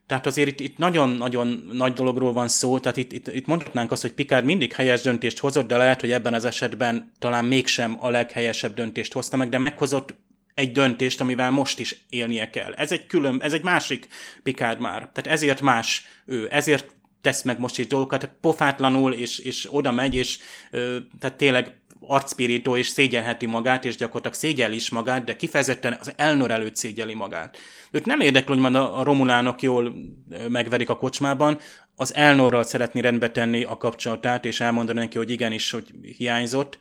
[0.06, 4.02] Tehát azért itt, itt nagyon-nagyon nagy dologról van szó, tehát itt, itt, itt mondhatnánk azt,
[4.02, 8.10] hogy Picard mindig helyes döntést hozott, de lehet, hogy ebben az esetben talán mégsem a
[8.10, 10.14] leghelyesebb döntést hozta meg, de meghozott
[10.54, 12.72] egy döntést, amivel most is élnie kell.
[12.72, 14.08] Ez egy külön, ez egy másik
[14.42, 14.98] Picard már.
[14.98, 20.14] Tehát ezért más ő, ezért tesz meg most is dolgokat, pofátlanul, és, és oda megy,
[20.14, 20.38] és
[20.70, 26.12] ö, tehát tényleg arcpirító, és szégyenheti magát, és gyakorlatilag szégyel is magát, de kifejezetten az
[26.16, 27.56] Elnor előtt szégyeli magát.
[27.90, 29.94] Őt nem érdekli, hogy majd a, romulánok jól
[30.48, 31.58] megverik a kocsmában,
[31.96, 35.86] az Elnorral szeretni rendbe tenni a kapcsolatát, és elmondani neki, hogy igenis, hogy
[36.16, 36.78] hiányzott,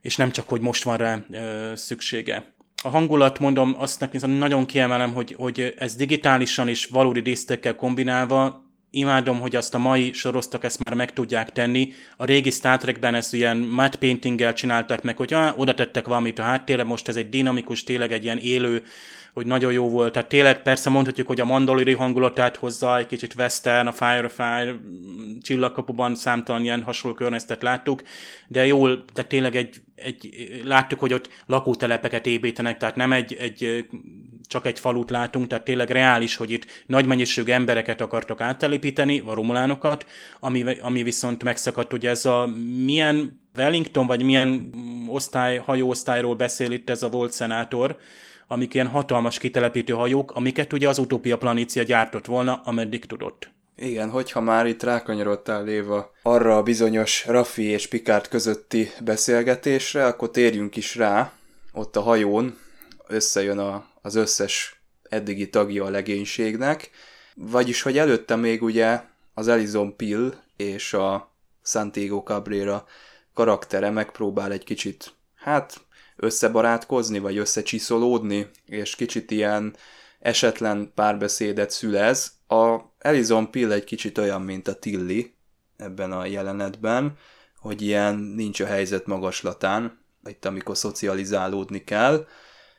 [0.00, 2.54] és nem csak, hogy most van rá ö, szüksége.
[2.82, 8.69] A hangulat, mondom, azt nekem nagyon kiemelem, hogy, hogy ez digitálisan és valódi dísztekkel kombinálva,
[8.90, 11.92] imádom, hogy azt a mai soroztak ezt már meg tudják tenni.
[12.16, 16.38] A régi Star Trekben ezt ilyen matte paintinggel csinálták meg, hogy ah, oda tettek valamit
[16.38, 18.82] a háttérre, most ez egy dinamikus, tényleg egy ilyen élő,
[19.34, 20.12] hogy nagyon jó volt.
[20.12, 24.70] Tehát tényleg persze mondhatjuk, hogy a mandalori hangulatát hozza, egy kicsit western, a Firefly
[25.42, 28.02] csillagkapuban számtalan ilyen hasonló környezetet láttuk,
[28.48, 30.28] de jól, tehát tényleg egy, egy,
[30.64, 33.86] láttuk, hogy ott lakótelepeket építenek, tehát nem egy, egy,
[34.46, 39.34] csak egy falut látunk, tehát tényleg reális, hogy itt nagy mennyiségű embereket akartak áttelepíteni, a
[39.34, 40.06] romulánokat,
[40.40, 42.50] ami, ami viszont megszakadt, hogy ez a
[42.84, 44.70] milyen Wellington, vagy milyen
[45.08, 47.96] osztály, hajóosztályról beszél itt ez a volt szenátor,
[48.52, 53.50] amik ilyen hatalmas kitelepítő hajók, amiket ugye az Utopia Planícia gyártott volna, ameddig tudott.
[53.76, 60.30] Igen, hogyha már itt rákanyarodtál Léva arra a bizonyos Raffi és Picard közötti beszélgetésre, akkor
[60.30, 61.32] térjünk is rá.
[61.72, 62.58] Ott a hajón
[63.06, 66.90] összejön a, az összes eddigi tagja a legénységnek,
[67.34, 69.00] vagyis, hogy előtte még ugye
[69.34, 72.86] az Elizon Pill és a Santiago Cabrera
[73.34, 75.80] karaktere megpróbál egy kicsit, hát
[76.20, 79.76] összebarátkozni, vagy összecsiszolódni, és kicsit ilyen
[80.20, 82.32] esetlen párbeszédet szülez.
[82.48, 85.34] A Elizon Pill egy kicsit olyan, mint a Tilly
[85.76, 87.16] ebben a jelenetben,
[87.58, 92.26] hogy ilyen nincs a helyzet magaslatán, itt amikor szocializálódni kell.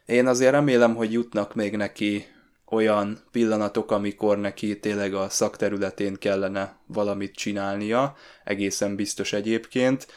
[0.06, 2.25] Én azért remélem, hogy jutnak még neki
[2.65, 10.08] olyan pillanatok, amikor neki tényleg a szakterületén kellene valamit csinálnia, egészen biztos egyébként.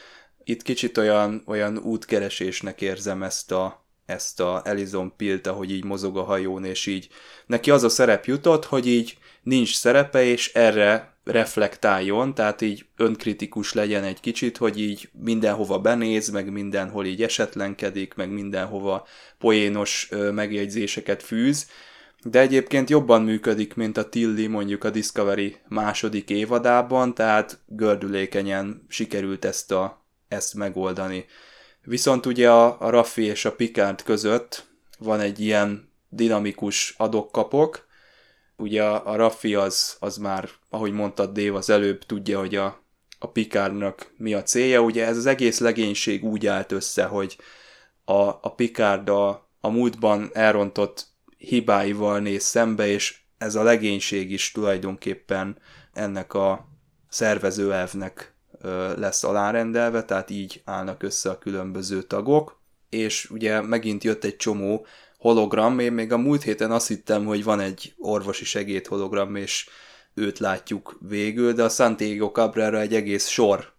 [0.45, 6.17] Itt kicsit olyan, olyan útkeresésnek érzem ezt a, ezt a Elizon Pilt, ahogy így mozog
[6.17, 7.07] a hajón, és így
[7.45, 13.73] neki az a szerep jutott, hogy így nincs szerepe, és erre reflektáljon, tehát így önkritikus
[13.73, 21.23] legyen egy kicsit, hogy így mindenhova benéz, meg mindenhol így esetlenkedik, meg mindenhova poénos megjegyzéseket
[21.23, 21.69] fűz,
[22.23, 29.45] de egyébként jobban működik, mint a Tilly mondjuk a Discovery második évadában, tehát gördülékenyen sikerült
[29.45, 31.25] ezt, a, ezt megoldani.
[31.81, 34.65] Viszont ugye a, a Raffi és a Picard között
[34.99, 37.87] van egy ilyen dinamikus adokkapok,
[38.57, 42.83] ugye a, a Raffi az, az már, ahogy mondtad Dév az előbb, tudja, hogy a,
[43.19, 44.81] a Picardnak mi a célja.
[44.81, 47.37] Ugye ez az egész legénység úgy állt össze, hogy
[48.05, 51.07] a, a Picard a, a múltban elrontott
[51.37, 55.57] hibáival néz szembe, és ez a legénység is tulajdonképpen
[55.93, 56.67] ennek a
[57.09, 58.34] szervező elvnek
[58.97, 64.85] lesz alárendelve, tehát így állnak össze a különböző tagok, és ugye megint jött egy csomó
[65.17, 69.69] hologram, én még a múlt héten azt hittem, hogy van egy orvosi segéd hologram, és
[70.13, 73.73] őt látjuk végül, de a Santiago Cabrera egy egész sor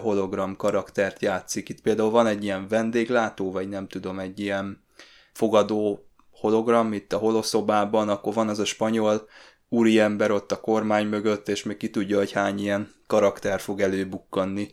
[0.00, 1.68] hologram karaktert játszik.
[1.68, 4.84] Itt például van egy ilyen vendéglátó, vagy nem tudom, egy ilyen
[5.32, 9.28] fogadó hologram itt a holoszobában, akkor van az a spanyol
[9.70, 14.68] úriember ott a kormány mögött, és még ki tudja, hogy hány ilyen karakter fog előbukkanni.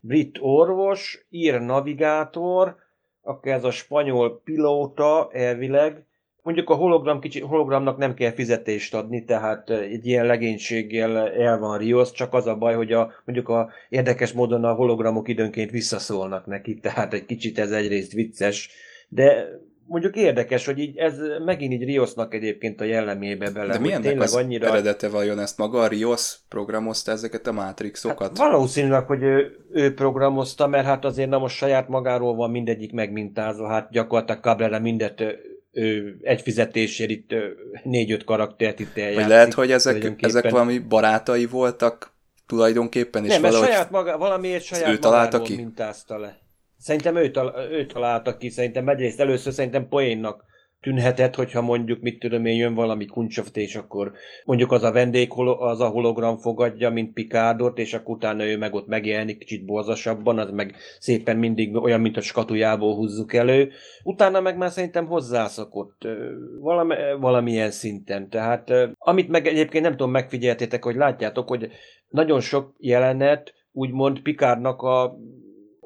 [0.00, 2.76] Brit orvos, ír navigátor,
[3.22, 6.06] akkor ez a spanyol pilóta elvileg,
[6.46, 11.78] mondjuk a hologram kicsi, hologramnak nem kell fizetést adni, tehát egy ilyen legénységgel el van
[11.78, 16.46] Rios, csak az a baj, hogy a, mondjuk a érdekes módon a hologramok időnként visszaszólnak
[16.46, 18.70] neki, tehát egy kicsit ez egyrészt vicces,
[19.08, 19.48] de
[19.86, 23.72] mondjuk érdekes, hogy így ez megint így Riosnak egyébként a jellemébe bele.
[23.72, 24.66] De milyennek az annyira...
[24.66, 28.38] eredete vajon ezt maga a Rios programozta ezeket a Matrixokat?
[28.38, 32.92] Hát valószínűleg, hogy ő, ő programozta, mert hát azért nem most saját magáról van mindegyik
[32.92, 35.22] megmintázva, hát gyakorlatilag Cabrera mindet
[35.72, 37.34] ő egy fizetésért itt
[37.82, 39.20] négy-öt karaktert itt eljátszik.
[39.20, 42.14] Vagy lehet, hogy ezek, ezek valami barátai voltak
[42.46, 45.56] tulajdonképpen, és nem, valahogy saját maga, valamiért saját ő találta ki?
[45.56, 46.38] mintázta le.
[46.78, 50.44] Szerintem ő, tal- ő találta ki, szerintem egyrészt először szerintem poénnak
[50.80, 54.12] tűnhetett, hogyha mondjuk, mit tudom én, jön valami kuncsoft, és akkor
[54.44, 58.74] mondjuk az a vendég, az a hologram fogadja, mint Picardot, és akkor utána ő meg
[58.74, 63.70] ott megjelenik kicsit borzasabban, az meg szépen mindig olyan, mint a skatujából húzzuk elő.
[64.02, 66.08] Utána meg már szerintem hozzászokott
[66.60, 68.28] valami, valamilyen szinten.
[68.28, 71.70] Tehát amit meg egyébként nem tudom, megfigyeltétek, hogy látjátok, hogy
[72.08, 75.16] nagyon sok jelenet úgymond Picardnak a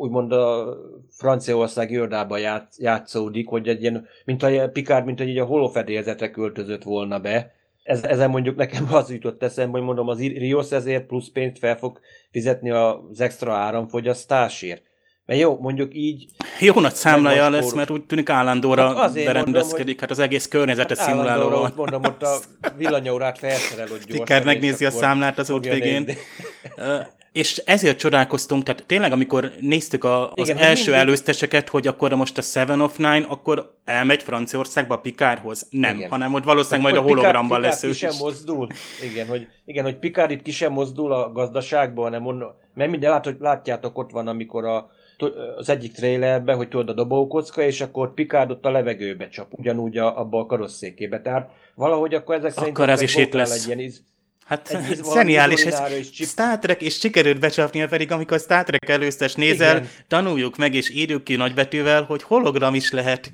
[0.00, 0.76] úgymond a
[1.10, 6.82] Franciaország irodában játsz, játszódik, hogy egy ilyen, mint a Picard, mint így a holofedélzetre költözött
[6.82, 7.52] volna be.
[7.82, 11.76] Ez, ezen mondjuk nekem az jutott eszembe, hogy mondom, az Rios ezért plusz pénzt fel
[11.76, 14.82] fog fizetni az extra áramfogyasztásért.
[15.26, 16.26] Mert jó, mondjuk így...
[16.60, 20.98] Jó nagy számlája lesz, mert úgy tűnik állandóra hát berendezkedik, mondom, hát az egész környezetes
[20.98, 21.72] hát szimulálóval.
[21.76, 22.38] Mondom, ott a
[22.76, 24.24] villanyórát felszerel, hogy gyorsan.
[24.24, 26.06] Picard megnézi a számlát az út végén.
[27.32, 31.00] És ezért csodálkoztunk, tehát tényleg, amikor néztük a, az Igen, első mindig...
[31.00, 35.66] előzteseket, hogy akkor most a Seven of Nine, akkor elmegy Franciaországba a Pikárhoz.
[35.70, 36.10] Nem, igen.
[36.10, 38.66] hanem hogy valószínűleg hogy, majd a hologramban lesz ő sem mozdul.
[39.10, 43.10] Igen, hogy, igen, hogy Pikár itt ki sem mozdul a gazdaságban, hanem on, mert minden
[43.10, 44.90] lát, hogy látjátok, ott van, amikor a,
[45.56, 49.98] az egyik trailerben, hogy tudod a dobókocka, és akkor Picard ott a levegőbe csap, ugyanúgy
[49.98, 51.20] a, abba a karosszékébe.
[51.20, 53.54] Tehát valahogy akkor ezek szerint akkor ez is itt lesz.
[53.54, 53.92] Egy ilyen
[54.50, 55.82] Hát szeniális, ez
[56.28, 59.88] Star Trek, és sikerült becsapnia pedig, amikor Star Trek előztes nézel, Igen.
[60.08, 63.32] tanuljuk meg és írjuk ki nagybetűvel, hogy hologram is lehet.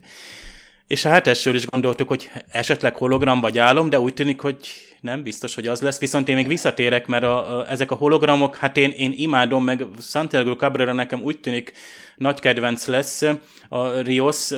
[0.86, 4.56] És a hátesről is gondoltuk, hogy esetleg hologram vagy álom, de úgy tűnik, hogy
[5.06, 5.98] nem biztos, hogy az lesz.
[5.98, 9.86] Viszont én még visszatérek, mert a, a, ezek a hologramok, hát én, én imádom, meg
[10.00, 11.72] Santiago Cabrera nekem úgy tűnik,
[12.16, 13.22] nagy kedvenc lesz.
[13.68, 14.50] A Rios,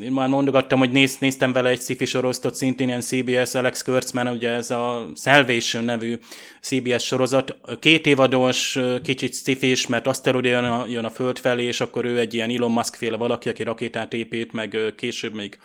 [0.00, 4.26] én már mondogattam, hogy néz, néztem vele egy sci sorozatot, szintén ilyen CBS Alex Kurtzman,
[4.26, 6.18] ugye ez a Salvation nevű
[6.60, 7.56] CBS sorozat.
[7.80, 12.18] Két évados, kicsit sci mert aszteroid jön a, jön a föld felé, és akkor ő
[12.18, 15.58] egy ilyen Elon Musk féle valaki, aki rakétát épít, meg később még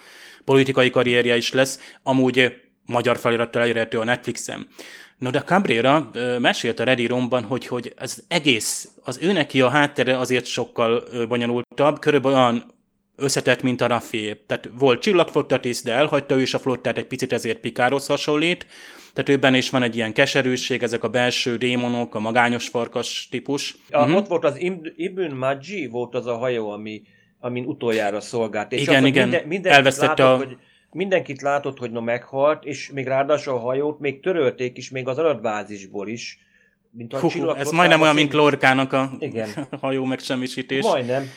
[0.45, 1.79] politikai karrierje is lesz.
[2.03, 2.53] Amúgy
[2.91, 4.67] magyar felirattal elérhető a Netflixen.
[5.17, 9.69] No, de Cabrera mesélt a Ready Romban, hogy, hogy ez egész, az ő neki a
[9.69, 12.73] háttere azért sokkal bonyolultabb, körülbelül olyan
[13.15, 14.41] összetett, mint a Raffi.
[14.47, 18.65] Tehát volt csillagflottatiszt, de elhagyta ő is a flottát, egy picit ezért Pikárhoz hasonlít.
[19.13, 23.75] Tehát őben is van egy ilyen keserűség, ezek a belső démonok, a magányos farkas típus.
[23.91, 24.15] A, uh-huh.
[24.15, 24.57] Ott volt az
[24.95, 27.01] Ibn Majji, volt az a hajó, ami,
[27.39, 28.71] amin utoljára szolgált.
[28.71, 30.45] És igen, az, igen, minden, mindenkit Elvesztette látott, a...
[30.45, 30.57] hogy
[30.93, 35.17] mindenkit látott, hogy na meghalt, és még ráadásul a hajót még törölték is, még az
[35.17, 36.39] adatbázisból is.
[36.89, 39.49] Mint a Hú, ez majdnem olyan, mint Lorkának a Igen.
[39.81, 40.83] hajó megsemmisítés.
[40.83, 41.29] Majdnem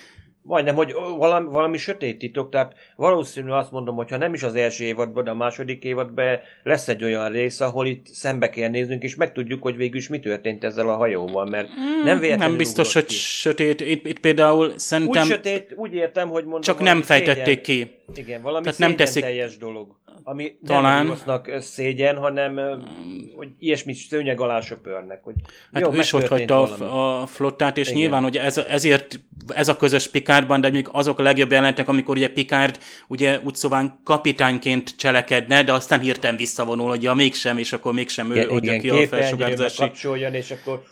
[0.45, 4.55] majdnem, hogy valami, valami sötét titok, tehát valószínű azt mondom, hogy ha nem is az
[4.55, 9.03] első évadban, de a második évadban lesz egy olyan rész, ahol itt szembe kell néznünk,
[9.03, 12.57] és megtudjuk, hogy végül is mi történt ezzel a hajóval, mert mm, nem véletlenül Nem
[12.57, 13.15] biztos, hogy ki.
[13.15, 13.81] sötét.
[13.81, 15.23] Itt, itt például szerintem...
[15.23, 16.61] Úgy sötét, úgy értem, hogy mondom...
[16.61, 17.89] Csak nem fejtették szégyen.
[18.15, 18.21] ki.
[18.21, 19.23] Igen, valami Tehát nem teszik...
[19.23, 19.97] teljes dolog.
[20.23, 21.17] Ami Talán...
[21.27, 22.61] nem szégyen, hanem
[23.37, 25.23] hogy ilyesmi szőnyeg alá söpörnek.
[25.23, 25.35] Hogy
[25.73, 28.01] hát jó, ő is ott hagyta a, a flottát, és Igen.
[28.01, 32.17] nyilván, hogy ez, ezért ez a közös Picardban, de még azok a legjobb jelentek, amikor
[32.17, 37.73] ugye Picard ugye úgy szóval kapitányként cselekedne, de aztán hirtelen visszavonul, hogy ja, mégsem, és
[37.73, 39.81] akkor mégsem ő adja ki a felsugárzási...
[39.81, 40.83] kapcsoljon, és akkor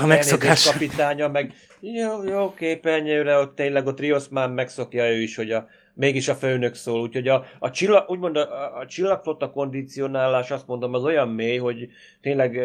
[0.00, 0.70] a megszokás.
[0.70, 5.68] kapitánya, meg jó, jó képernyőre, ott tényleg ott Rios már megszokja ő is, hogy a
[5.94, 10.94] mégis a főnök szól, úgyhogy a, a, csillag, úgymond a, a csillagflotta kondicionálás azt mondom,
[10.94, 11.88] az olyan mély, hogy
[12.20, 12.60] tényleg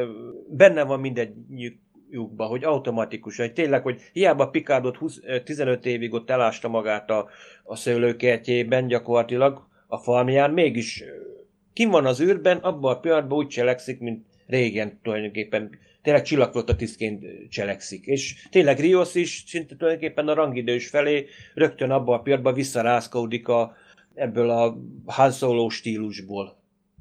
[0.49, 6.67] benne van mindegyikükbe, hogy automatikus, hogy tényleg, hogy hiába Picardot 20, 15 évig ott elásta
[6.67, 7.27] magát a,
[7.63, 11.03] a szőlőkertjében gyakorlatilag a farmján, mégis
[11.73, 15.69] kim van az űrben, abban a pillanatban úgy cselekszik, mint régen tulajdonképpen
[16.07, 18.05] tényleg csillagflotta tisztként cselekszik.
[18.05, 23.75] És tényleg Rios is szinte tulajdonképpen a rangidős felé rögtön abban a pillanatban visszarázkódik a,
[24.15, 26.57] ebből a Han Solo stílusból.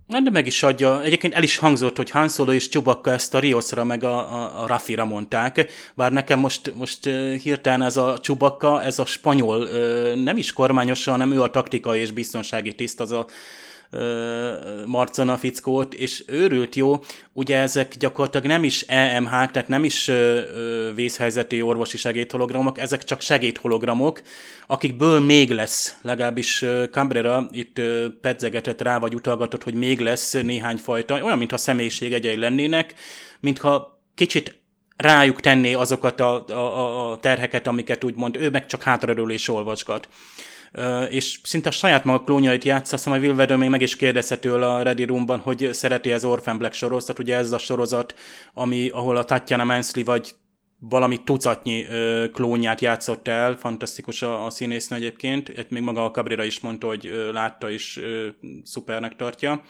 [0.06, 1.02] Na, de meg is adja.
[1.02, 4.62] Egyébként el is hangzott, hogy Han Solo és Chewbacca ezt a Riosra meg a, a,
[4.62, 7.04] a Rafira mondták, bár nekem most, most
[7.42, 9.68] hirtelen ez a Chewbacca, ez a spanyol,
[10.14, 13.26] nem is kormányos, hanem ő a taktikai és biztonsági tiszt, az a
[14.86, 17.00] Marcona fickót, és őrült jó,
[17.32, 20.10] ugye ezek gyakorlatilag nem is emh tehát nem is
[20.94, 24.22] vészhelyzeti orvosi segédhologramok, ezek csak segédhologramok,
[24.66, 27.80] akikből még lesz, legalábbis Cabrera itt
[28.20, 32.94] pedzegetett rá, vagy utalgatott, hogy még lesz néhány fajta, olyan, mintha személyiség egyei lennének,
[33.40, 34.60] mintha kicsit
[34.96, 40.08] rájuk tenné azokat a, a, a terheket, amiket úgymond ő meg csak hátradől és olvasgat
[41.08, 44.36] és szinte a saját maga klónjait játsza, azt hiszem, a Will még meg is kérdezte
[44.36, 48.14] tőle a Ready Roomban, hogy szereti az Orphan Black sorozat, ugye ez a sorozat,
[48.54, 50.34] ami, ahol a Tatjana Mansley vagy
[50.78, 56.10] valami tucatnyi ö, klónját játszott el, fantasztikus a, a színésznő egyébként, egy még maga a
[56.10, 58.00] Cabrera is mondta, hogy látta és
[58.64, 59.62] szupernek tartja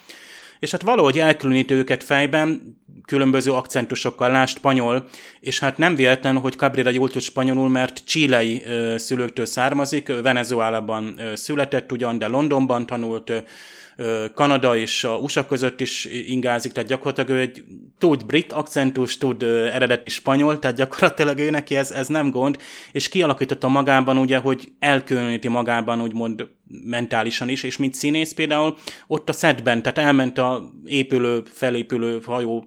[0.58, 5.08] és hát valahogy elkülönít őket fejben, különböző akcentusokkal, lá spanyol,
[5.40, 8.62] és hát nem véletlen, hogy Cabrera jól tud spanyolul, mert csílei
[8.96, 13.32] szülőktől származik, Venezuelában született ugyan, de Londonban tanult,
[14.34, 17.64] Kanada és a USA között is ingázik, tehát gyakorlatilag ő egy
[17.98, 22.58] tud brit akcentus, tud eredeti spanyol, tehát gyakorlatilag ő neki ez, ez nem gond,
[22.92, 26.48] és kialakította magában ugye, hogy elkülöníti magában úgymond
[26.84, 28.76] mentálisan is, és mint színész például
[29.06, 32.66] ott a szedben, tehát elment a épülő, felépülő hajó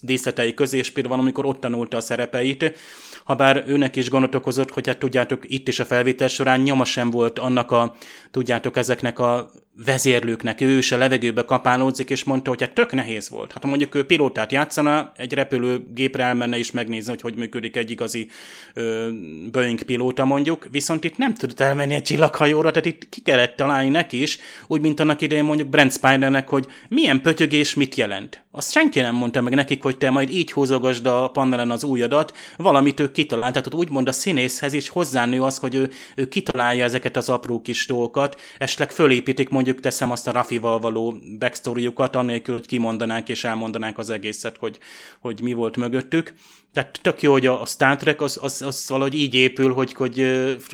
[0.00, 2.78] díszletei közé, és például amikor ott tanulta a szerepeit,
[3.24, 6.84] ha bár őnek is gondot okozott, hogy hát tudjátok, itt is a felvétel során nyoma
[6.84, 7.94] sem volt annak a,
[8.30, 9.50] tudjátok, ezeknek a
[9.84, 13.52] vezérlőknek, ő is a levegőbe kapálódzik, és mondta, hogy hát tök nehéz volt.
[13.52, 17.90] Hát ha mondjuk ő pilótát játszana, egy repülőgépre elmenne is megnézni, hogy hogy működik egy
[17.90, 18.28] igazi
[18.74, 19.08] ö,
[19.52, 23.88] Boeing pilóta mondjuk, viszont itt nem tudott elmenni egy csillaghajóra, tehát itt ki kellett találni
[23.88, 28.44] neki is, úgy, mint annak idején mondjuk Brent Spidernek, hogy milyen pötyögés mit jelent.
[28.50, 32.36] Azt senki nem mondta meg nekik, hogy te majd így húzogasd a panelen az újadat,
[32.56, 33.52] valamit ő kitalált.
[33.52, 37.86] Tehát úgymond a színészhez is hozzánő az, hogy ő, ő kitalálja ezeket az apró kis
[37.86, 43.98] dolgokat, esetleg fölépítik mondjuk teszem azt a Rafival való backstoryukat, annélkül, hogy kimondanánk és elmondanánk
[43.98, 44.78] az egészet, hogy,
[45.20, 46.34] hogy mi volt mögöttük.
[46.72, 50.18] Tehát tök jó, hogy a Star Trek az, az, az valahogy így épül, hogy, hogy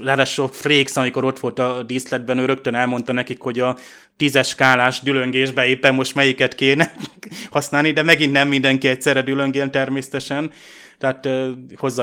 [0.02, 3.76] ráadásul Frakes, amikor ott volt a díszletben, ő rögtön elmondta nekik, hogy a
[4.16, 6.94] tízes skálás dülöngésbe éppen most melyiket kéne
[7.50, 10.52] használni, de megint nem mindenki egyszerre dülöngél természetesen.
[10.98, 11.28] Tehát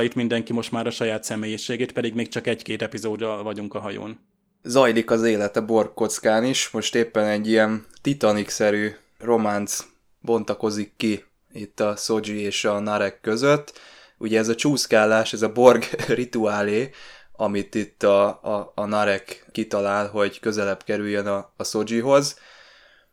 [0.04, 4.20] itt mindenki most már a saját személyiségét, pedig még csak egy-két epizódra vagyunk a hajón.
[4.68, 9.86] Zajlik az élete borkockán is, most éppen egy ilyen Titanic-szerű románc
[10.22, 13.80] bontakozik ki itt a Soji és a Narek között.
[14.18, 16.90] Ugye ez a csúszkálás, ez a Borg rituálé,
[17.32, 22.40] amit itt a, a, a Narek kitalál, hogy közelebb kerüljön a, a Sojihoz.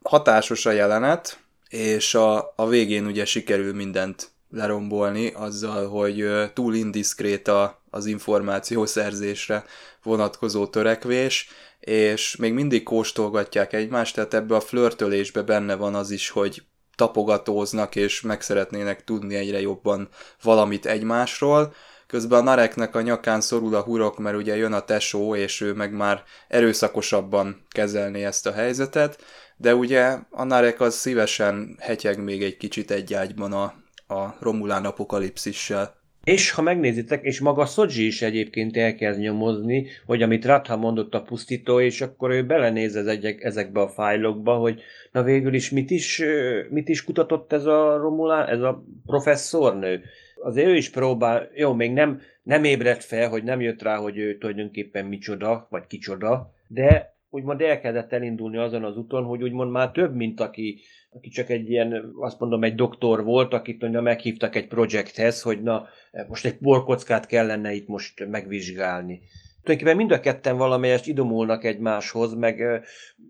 [0.03, 1.39] Hatásos a jelenet,
[1.69, 9.65] és a, a végén ugye sikerül mindent lerombolni azzal, hogy túl indiszkrét a, az információszerzésre
[10.05, 11.49] vonatkozó törekvés,
[11.81, 16.63] és még mindig kóstolgatják egymást, tehát ebbe a flörtölésbe benne van az is, hogy
[16.97, 20.09] tapogatóznak, és meg szeretnének tudni egyre jobban
[20.43, 21.75] valamit egymásról.
[22.07, 25.73] Közben a Nareknek a nyakán szorul a hurok, mert ugye jön a tesó, és ő
[25.73, 29.23] meg már erőszakosabban kezelné ezt a helyzetet,
[29.57, 33.75] de ugye a Narek az szívesen hetyeg még egy kicsit egy ágyban a,
[34.15, 36.03] a Romulán apokalipszissel.
[36.25, 41.23] És ha megnézitek, és maga Szodzsi is egyébként elkezd nyomozni, hogy amit Ratha mondott a
[41.23, 42.97] pusztító, és akkor ő belenéz
[43.39, 44.81] ezekbe a fájlokba, hogy
[45.13, 46.23] na végül is mit is,
[46.71, 50.03] mit is kutatott ez a Romulán, ez a professzornő.
[50.43, 54.19] Azért ő is próbál, jó, még nem, nem ébredt fel, hogy nem jött rá, hogy
[54.19, 59.91] ő tulajdonképpen micsoda, vagy kicsoda, de úgymond elkezdett elindulni azon az úton, hogy úgymond már
[59.91, 60.81] több, mint aki,
[61.17, 65.63] aki csak egy ilyen, azt mondom, egy doktor volt, akit mondja, meghívtak egy projekthez, hogy
[65.63, 65.87] na,
[66.29, 69.21] most egy borkockát kellene itt most megvizsgálni.
[69.63, 72.85] Tulajdonképpen mind a ketten valamelyest idomulnak egymáshoz, meg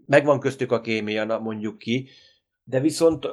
[0.07, 2.09] megvan köztük a kémia, mondjuk ki,
[2.64, 3.26] de viszont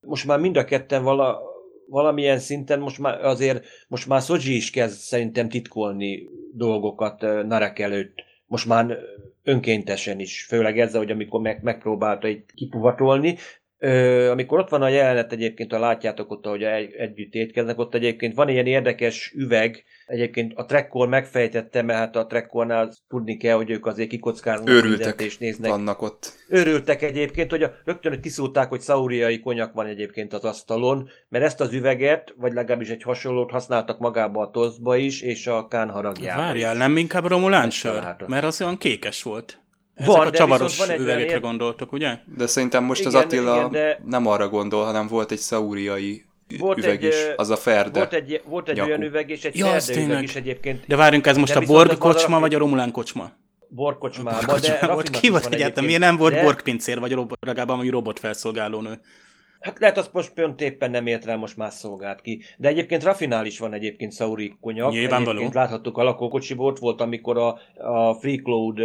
[0.00, 1.40] most már mind a ketten vala,
[1.88, 8.24] valamilyen szinten most már azért, most már Szodzsi is kezd szerintem titkolni dolgokat Narek előtt.
[8.46, 8.98] Most már
[9.42, 13.36] önkéntesen is, főleg ezzel, hogy amikor meg, megpróbálta itt kipuvatolni,
[13.78, 17.94] Ö, amikor ott van a jelenet egyébként, ha látjátok ott, ahogy egy, együtt étkeznek, ott
[17.94, 23.56] egyébként van ilyen érdekes üveg, egyébként a trekkor megfejtette, mert hát a trekkornál tudni kell,
[23.56, 25.70] hogy ők azért kikockáznak Őrültek és néznek.
[25.70, 26.32] vannak ott.
[26.48, 31.44] Őrültek egyébként, hogy a, rögtön hogy kiszúrták, hogy szauriai konyak van egyébként az asztalon, mert
[31.44, 35.90] ezt az üveget, vagy legalábbis egy hasonlót használtak magába a toszba is, és a kán
[35.90, 38.16] haragjába Várjál, nem inkább romulán sör?
[38.26, 39.60] Mert az olyan kékes volt.
[39.96, 41.40] Ezek van, a csavaros van üvegekre ilyen...
[41.40, 42.18] gondoltok, ugye?
[42.36, 44.00] De szerintem most igen, az Attila igen, de...
[44.04, 46.24] nem arra gondol, hanem volt egy szauriai
[46.58, 47.98] volt üveg egy, is, az a ferde.
[47.98, 50.84] Volt egy, volt egy olyan üveg, és egy ja, ferde üveg is egyébként.
[50.86, 53.32] De várjunk, ez most de a Borg kocsma, vagy a Romulán kocsma?
[53.68, 55.10] Borg kocsmába, de volt.
[55.10, 55.84] Ki volt egyáltalán?
[55.84, 56.42] Miért nem volt de...
[56.42, 59.00] Borg pincér, vagy legalább a robot felszolgálónő?
[59.66, 62.42] Hát lehet, az most pont éppen nem ért rá, most más szolgált ki.
[62.56, 64.90] De egyébként rafinál is van egyébként Sauri konyak.
[64.90, 65.30] Nyilvánvaló.
[65.30, 68.80] Egyébként láthattuk a lakókocsiból, ott volt, amikor a, a Free Cloud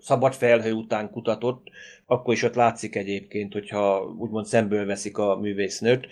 [0.00, 1.66] szabad felhő után kutatott,
[2.06, 6.06] akkor is ott látszik egyébként, hogyha úgymond szemből veszik a művésznőt,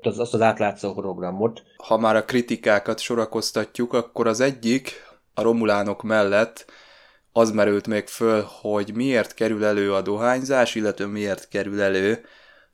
[0.00, 1.62] az, azt az átlátszó hologramot.
[1.76, 4.92] Ha már a kritikákat sorakoztatjuk, akkor az egyik
[5.34, 6.64] a romulánok mellett
[7.32, 12.24] az merült még föl, hogy miért kerül elő a dohányzás, illetve miért kerül elő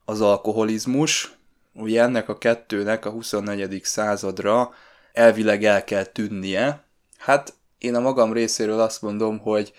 [0.04, 1.32] az alkoholizmus.
[1.74, 3.80] Ugye ennek a kettőnek a 24.
[3.84, 4.74] századra
[5.12, 6.84] elvileg el kell tűnnie.
[7.18, 9.72] Hát én a magam részéről azt mondom, hogy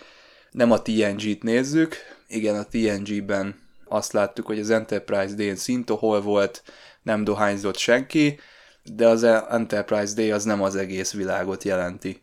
[0.52, 1.96] nem a TNG-t nézzük,
[2.28, 6.64] igen, a TNG-ben azt láttuk, hogy az Enterprise D-n szintohol volt,
[7.02, 8.40] nem dohányzott senki,
[8.84, 12.22] de az Enterprise D az nem az egész világot jelenti.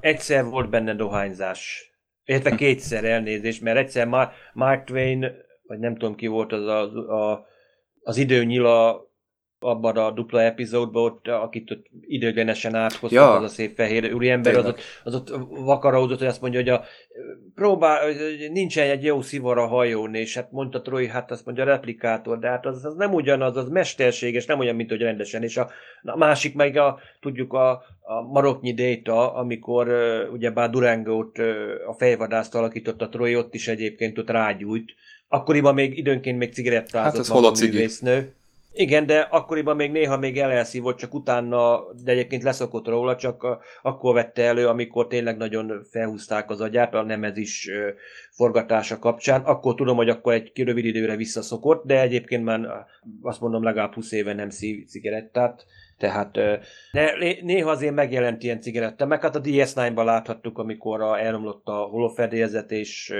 [0.00, 1.90] Egyszer volt benne dohányzás.
[2.24, 4.06] Értve kétszer elnézés, mert egyszer
[4.52, 5.26] Mark Twain
[5.70, 6.82] vagy nem tudom ki volt az a,
[7.30, 7.46] a,
[8.02, 9.08] az időnyila
[9.58, 13.34] abban a dupla epizódban, ott, akit ott időglenesen áthoztak, ja.
[13.34, 16.84] az a szép fehér úriember, az ott, az ott vakaródott, hogy azt mondja, hogy a,
[17.54, 18.00] próbál,
[18.52, 22.38] nincsen egy jó szivar a hajón, és hát mondta Troy, hát azt mondja a replikátor,
[22.38, 25.70] de hát az, az nem ugyanaz, az mesterséges, nem olyan, mint hogy rendesen, és a,
[26.02, 31.48] a másik meg a, tudjuk a, a maroknyi déta, amikor uh, ugyebár Durangót uh,
[31.86, 34.94] a fejvadászt alakította Troy, ott is egyébként ott rágyújt,
[35.32, 38.34] Akkoriban még időnként még cigarettázott hát ez hol a művésznő.
[38.72, 43.46] Igen, de akkoriban még néha még elelszívott, csak utána, de egyébként leszokott róla, csak
[43.82, 47.70] akkor vette elő, amikor tényleg nagyon felhúzták az agyát a nemezis
[48.30, 49.42] forgatása kapcsán.
[49.42, 52.86] Akkor tudom, hogy akkor egy rövid időre visszaszokott, de egyébként már
[53.22, 55.64] azt mondom legalább 20 éve nem szív cigarettát.
[55.98, 56.32] Tehát
[56.92, 61.72] de néha azért megjelent ilyen cigaretta, meg hát a DS9-ban láthattuk, amikor a, elromlott a
[61.72, 63.12] holofedélzet, és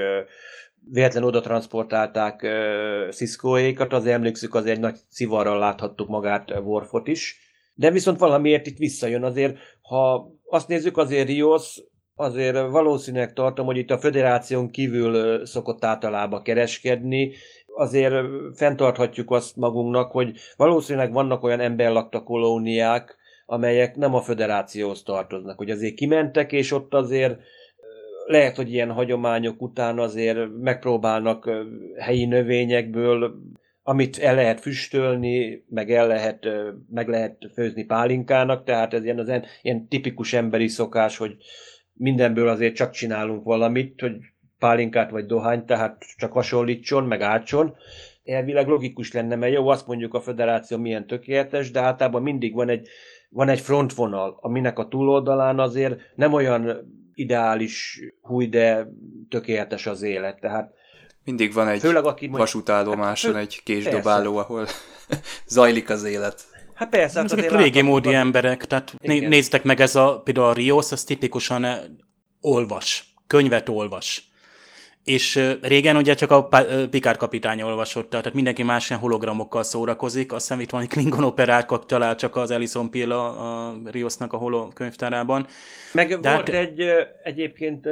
[0.90, 7.38] véletlen oda transportálták uh, Cisco-ékat, az emlékszük, az egy nagy szivarral láthattuk magát Worfot is.
[7.74, 11.82] De viszont valamiért itt visszajön azért, ha azt nézzük, azért Rios
[12.14, 17.32] azért valószínűleg tartom, hogy itt a föderáción kívül szokott általában kereskedni,
[17.66, 18.14] azért
[18.54, 23.16] fenntarthatjuk azt magunknak, hogy valószínűleg vannak olyan emberlakta kolóniák,
[23.46, 27.40] amelyek nem a föderációhoz tartoznak, hogy azért kimentek, és ott azért
[28.26, 31.50] lehet, hogy ilyen hagyományok után azért megpróbálnak
[31.98, 33.34] helyi növényekből,
[33.82, 36.46] amit el lehet füstölni, meg el lehet,
[36.90, 41.36] meg lehet főzni pálinkának, tehát ez ilyen, az ilyen, tipikus emberi szokás, hogy
[41.92, 44.16] mindenből azért csak csinálunk valamit, hogy
[44.58, 47.74] pálinkát vagy dohányt, tehát csak hasonlítson, meg átson.
[48.24, 52.68] Elvileg logikus lenne, mert jó, azt mondjuk a federáció milyen tökéletes, de általában mindig van
[52.68, 52.88] egy
[53.30, 56.90] van egy frontvonal, aminek a túloldalán azért nem olyan
[57.20, 58.86] ideális húj, de
[59.28, 60.40] tökéletes az élet.
[60.40, 60.72] Tehát
[61.24, 64.66] mindig van egy Főleg, aki vasútállomáson hát, egy késdobáló, ahol
[65.46, 66.44] zajlik az élet.
[66.74, 67.20] Hát persze.
[67.20, 69.28] Hát Ezek régi módi emberek, tehát Igen.
[69.28, 71.66] néztek meg ez a, például a Rios, az tipikusan
[72.40, 74.29] olvas, könyvet olvas.
[75.04, 76.48] És régen ugye csak a
[76.90, 80.32] Picard kapitány olvasott, tehát mindenki más ilyen hologramokkal szórakozik.
[80.32, 84.36] Azt hiszem itt van egy Klingon operákat talál csak az Ellison Pilla a Riosnak a
[84.36, 85.46] holo könyvtárában.
[85.92, 86.48] Meg De volt hát...
[86.48, 86.80] egy
[87.22, 87.88] egyébként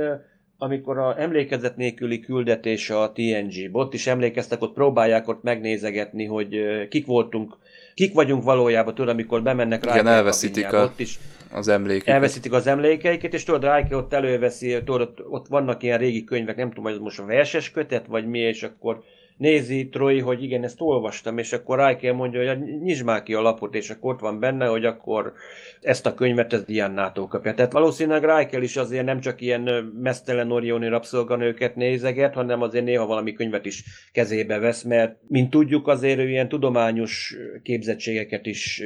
[0.59, 6.59] amikor a emlékezet nélküli küldetés a TNG, ott is emlékeztek, ott próbálják ott megnézegetni, hogy
[6.89, 7.57] kik voltunk,
[7.95, 9.93] kik vagyunk valójában, tudod, amikor bemennek rá.
[9.93, 11.19] Igen, elveszítik a, ott is
[11.51, 12.15] az emlékeiket.
[12.15, 16.57] Elveszítik az emlékeiket, és tudod, Riker ott előveszi, tudod, ott, ott vannak ilyen régi könyvek,
[16.57, 19.03] nem tudom, hogy most a verses kötet, vagy mi, és akkor
[19.39, 23.41] nézi Troy, hogy igen, ezt olvastam, és akkor Riker mondja, hogy nyisd már ki a
[23.41, 25.33] lapot, és akkor ott van benne, hogy akkor
[25.81, 27.55] ezt a könyvet ez Diannától kapja.
[27.55, 33.07] Tehát valószínűleg Riker is azért nem csak ilyen mesztelen Orioni rabszolganőket nézeget, hanem azért néha
[33.07, 38.83] valami könyvet is kezébe vesz, mert mint tudjuk azért ő ilyen tudományos képzettségeket is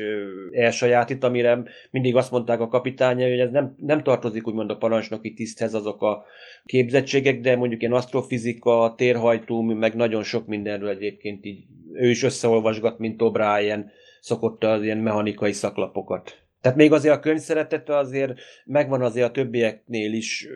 [0.52, 5.32] elsajátít, amire mindig azt mondták a kapitánya, hogy ez nem, nem tartozik úgymond a parancsnoki
[5.32, 6.24] tiszthez azok a
[6.64, 12.98] képzettségek, de mondjuk ilyen asztrofizika, térhajtó, meg nagyon sok mindenről egyébként így ő is összeolvasgat,
[12.98, 13.84] mint O'Brien
[14.20, 16.36] szokott az ilyen mechanikai szaklapokat.
[16.60, 18.32] Tehát még azért a könyv szeretete azért
[18.64, 20.48] megvan azért a többieknél is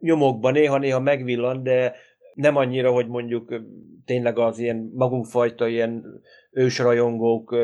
[0.00, 1.94] nyomokban, néha-néha megvillan, de
[2.34, 3.54] nem annyira, hogy mondjuk
[4.04, 7.56] tényleg az ilyen magunkfajta ilyen ősrajongók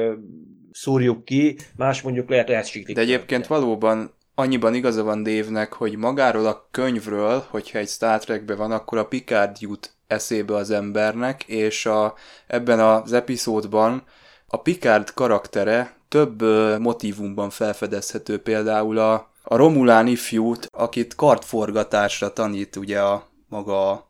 [0.71, 6.47] szúrjuk ki, más mondjuk lehet, ezt De egyébként valóban annyiban igaza van Dévnek, hogy magáról
[6.47, 11.87] a könyvről, hogyha egy Star Trekben van, akkor a Picard jut eszébe az embernek, és
[11.87, 12.15] a,
[12.47, 14.03] ebben az epizódban
[14.47, 16.43] a Picard karaktere több
[16.81, 19.13] motivumban felfedezhető, például a,
[19.43, 24.07] a Romulán ifjút, akit kartforgatásra tanít ugye a maga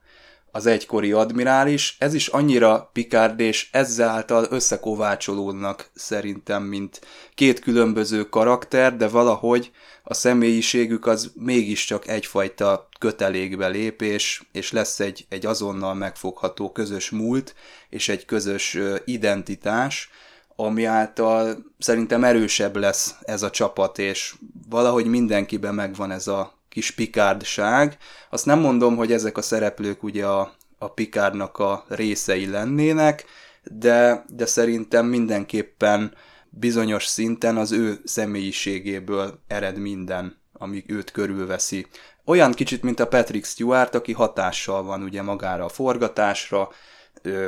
[0.54, 7.00] az egykori admirális, ez is annyira Picard és ezáltal összekovácsolódnak szerintem, mint
[7.34, 9.70] két különböző karakter, de valahogy
[10.02, 17.54] a személyiségük az mégiscsak egyfajta kötelékbe lépés, és lesz egy, egy azonnal megfogható közös múlt,
[17.88, 20.10] és egy közös identitás,
[20.56, 24.34] ami által szerintem erősebb lesz ez a csapat, és
[24.68, 27.96] valahogy mindenkiben megvan ez a kis pikárdság.
[28.30, 33.24] Azt nem mondom, hogy ezek a szereplők ugye a, a pikárnak a részei lennének,
[33.62, 36.14] de, de szerintem mindenképpen
[36.50, 41.86] bizonyos szinten az ő személyiségéből ered minden, ami őt körülveszi.
[42.24, 46.68] Olyan kicsit, mint a Patrick Stewart, aki hatással van ugye magára a forgatásra,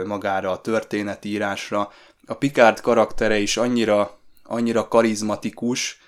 [0.07, 1.91] magára a történetírásra.
[2.27, 6.01] A Picard karaktere is annyira, annyira karizmatikus,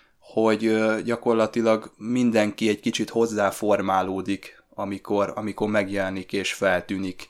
[0.45, 0.74] hogy
[1.05, 7.28] gyakorlatilag mindenki egy kicsit hozzáformálódik, amikor, amikor megjelenik és feltűnik.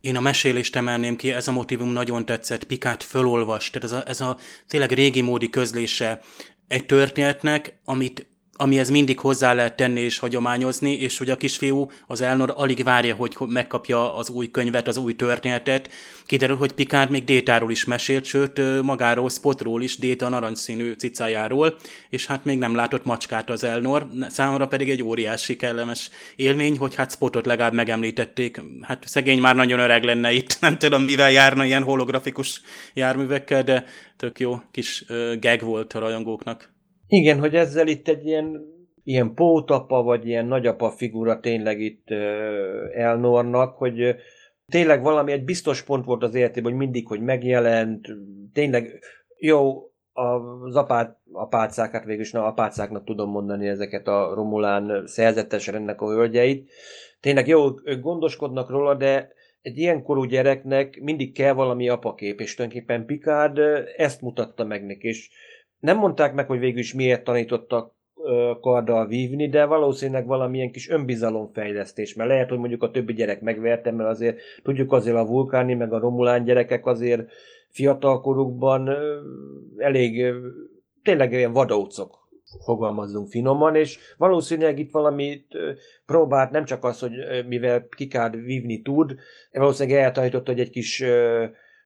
[0.00, 4.02] Én a mesélést emelném ki, ez a motivum nagyon tetszett, Pikát fölolvas, tehát ez a,
[4.06, 4.36] ez a
[4.68, 6.20] tényleg régi módi közlése
[6.68, 8.29] egy történetnek, amit
[8.60, 13.14] amihez mindig hozzá lehet tenni és hagyományozni, és hogy a kisfiú, az Elnor alig várja,
[13.14, 15.90] hogy megkapja az új könyvet, az új történetet.
[16.26, 21.76] Kiderül, hogy Picard még Détáról is mesélt, sőt magáról, Spotról is, Déta narancsszínű cicájáról,
[22.08, 24.06] és hát még nem látott macskát az Elnor.
[24.28, 28.60] Számomra pedig egy óriási kellemes élmény, hogy hát Spotot legalább megemlítették.
[28.82, 32.60] Hát szegény már nagyon öreg lenne itt, nem tudom mivel járna ilyen holografikus
[32.94, 33.84] járművekkel, de
[34.16, 35.04] tök jó kis
[35.40, 36.69] gag volt a rajongóknak.
[37.12, 38.60] Igen, hogy ezzel itt egy ilyen,
[39.04, 42.10] ilyen pótapa, vagy ilyen nagyapa figura tényleg itt
[42.94, 44.16] Elnornak, hogy
[44.68, 48.06] tényleg valami egy biztos pont volt az életében, hogy mindig, hogy megjelent,
[48.52, 49.00] tényleg
[49.38, 55.66] jó, az apát, apácák, hát végül is na, apácáknak tudom mondani ezeket a Romulán szerzetes
[55.66, 56.70] rendnek a hölgyeit.
[57.20, 59.32] Tényleg jó, ők gondoskodnak róla, de
[59.62, 63.58] egy ilyen korú gyereknek mindig kell valami apakép, és tulajdonképpen Picard
[63.96, 65.30] ezt mutatta meg neki, és
[65.80, 67.92] nem mondták meg, hogy végül is miért tanítottak
[68.60, 73.90] karddal vívni, de valószínűleg valamilyen kis önbizalomfejlesztés, mert lehet, hogy mondjuk a többi gyerek megverte,
[73.90, 77.30] mert azért tudjuk azért a vulkáni, meg a romulán gyerekek azért
[77.68, 78.90] fiatalkorukban
[79.76, 80.32] elég
[81.02, 82.18] tényleg ilyen vadócok
[82.64, 85.46] fogalmazzunk finoman, és valószínűleg itt valamit
[86.06, 87.12] próbált, nem csak az, hogy
[87.48, 89.14] mivel Kikárd vívni tud,
[89.52, 91.04] valószínűleg eltanított, hogy egy kis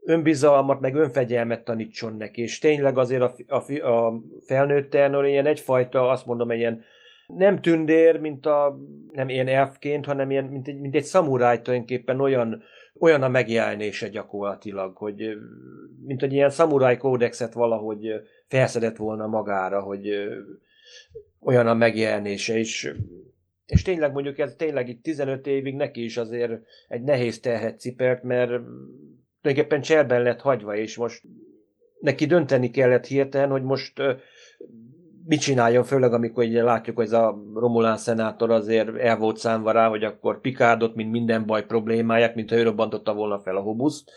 [0.05, 6.09] önbizalmat, meg önfegyelmet tanítson neki, és tényleg azért a, a, a felnőtt Elnor ilyen egyfajta,
[6.09, 6.85] azt mondom, ilyen
[7.27, 8.79] nem tündér, mint a,
[9.13, 12.63] nem ilyen elfként, hanem ilyen, mint egy, mint egy szamuráj tulajdonképpen olyan,
[12.99, 15.37] olyan a megjelenése gyakorlatilag, hogy
[16.07, 18.07] mint egy ilyen szamuráj kódexet valahogy
[18.47, 20.09] felszedett volna magára, hogy
[21.41, 22.95] olyan a megjelenése, és,
[23.67, 26.53] és tényleg mondjuk ez tényleg itt 15 évig neki is azért
[26.89, 28.53] egy nehéz terhet cipert, mert
[29.45, 31.23] tulajdonképpen cserben lett hagyva, és most
[32.01, 33.93] neki dönteni kellett hirtelen, hogy most
[35.27, 39.71] mit csináljon, főleg amikor ugye látjuk, hogy ez a Romulán szenátor azért el volt számva
[39.71, 43.61] rá, hogy akkor Pikárdot, mint minden baj problémáját, mint ha ő robbantotta volna fel a
[43.61, 44.11] hobuszt.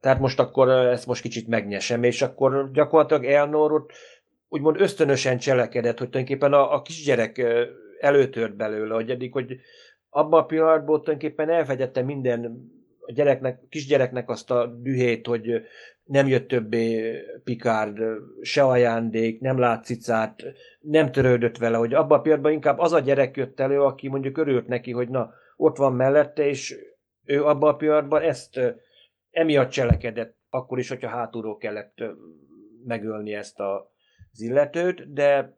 [0.00, 3.92] Tehát most akkor ezt most kicsit megnyesem, és akkor gyakorlatilag Elnorot
[4.48, 7.46] úgymond ösztönösen cselekedett, hogy tulajdonképpen a, a kisgyerek
[8.00, 9.56] előtört belőle, hogy eddig, hogy
[10.10, 12.70] abban a pillanatban tulajdonképpen elfegyette minden
[13.06, 15.62] a gyereknek, kisgyereknek azt a dühét, hogy
[16.04, 17.98] nem jött többé Picard,
[18.40, 20.42] se ajándék, nem lát cicát,
[20.80, 24.38] nem törődött vele, hogy abban a pillanatban inkább az a gyerek jött elő, aki mondjuk
[24.38, 26.76] örült neki, hogy na, ott van mellette, és
[27.24, 28.60] ő abban a pillanatban ezt
[29.30, 32.02] emiatt cselekedett, akkor is, hogyha hátulról kellett
[32.84, 33.92] megölni ezt a,
[34.32, 35.56] az illetőt, de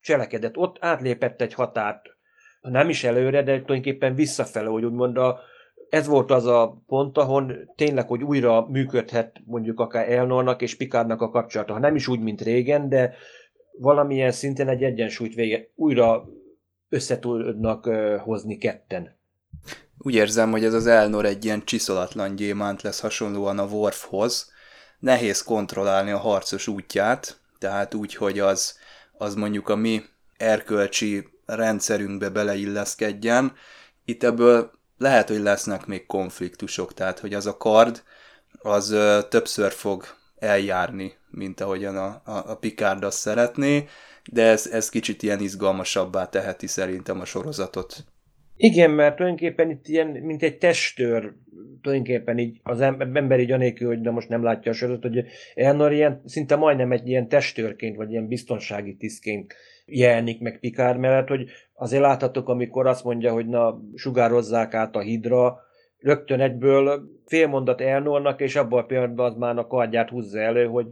[0.00, 0.56] cselekedett.
[0.56, 2.16] Ott átlépett egy határt,
[2.60, 5.40] nem is előre, de tulajdonképpen visszafele, hogy úgymond a,
[5.88, 11.20] ez volt az a pont, ahol tényleg, hogy újra működhet mondjuk akár Elnornak és Pikárnak
[11.20, 11.72] a kapcsolata.
[11.72, 13.14] Ha nem is úgy, mint régen, de
[13.78, 16.28] valamilyen szinten egy egyensúlyt vége, újra
[16.88, 17.84] össze tudnak
[18.20, 19.16] hozni ketten.
[19.98, 24.52] Úgy érzem, hogy ez az Elnor egy ilyen csiszolatlan gyémánt lesz hasonlóan a Worfhoz.
[24.98, 28.78] Nehéz kontrollálni a harcos útját, tehát úgy, hogy az,
[29.12, 30.02] az mondjuk a mi
[30.36, 33.52] erkölcsi rendszerünkbe beleilleszkedjen.
[34.04, 38.02] Itt ebből lehet, hogy lesznek még konfliktusok, tehát hogy az a kard
[38.58, 40.04] az ö, többször fog
[40.38, 43.84] eljárni, mint ahogyan a, a, a Picard azt szeretné,
[44.32, 48.04] de ez, ez kicsit ilyen izgalmasabbá teheti szerintem a sorozatot.
[48.56, 51.32] Igen, mert tulajdonképpen itt ilyen, mint egy testőr,
[51.82, 55.24] tulajdonképpen így az ember így anélkül, hogy de most nem látja a sorozatot, hogy
[55.54, 59.54] Elnor ilyen, szinte majdnem egy ilyen testőrként, vagy ilyen biztonsági tisztként
[59.86, 65.00] jelenik meg Pikár mellett, hogy azért láthatok, amikor azt mondja, hogy na, sugározzák át a
[65.00, 65.60] hidra,
[65.98, 70.86] rögtön egyből félmondat elnornak, és abban a pillanatban az már a kardját húzza elő, hogy,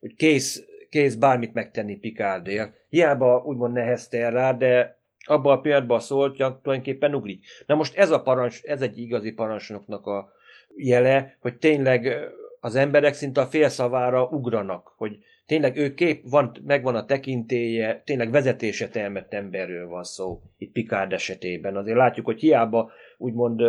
[0.00, 2.74] hogy kész, kész bármit megtenni Pikárdél.
[2.88, 7.44] Hiába úgymond nehezte rá, de abban a pillanatban szólt, tulajdonképpen ugrik.
[7.66, 10.32] Na most ez a parancs, ez egy igazi parancsnoknak a
[10.76, 12.30] jele, hogy tényleg
[12.60, 18.30] az emberek szinte a félszavára ugranak, hogy tényleg ő kép, van, megvan a tekintélye, tényleg
[18.30, 21.76] vezetése termett emberről van szó, itt Picard esetében.
[21.76, 23.62] Azért látjuk, hogy hiába úgymond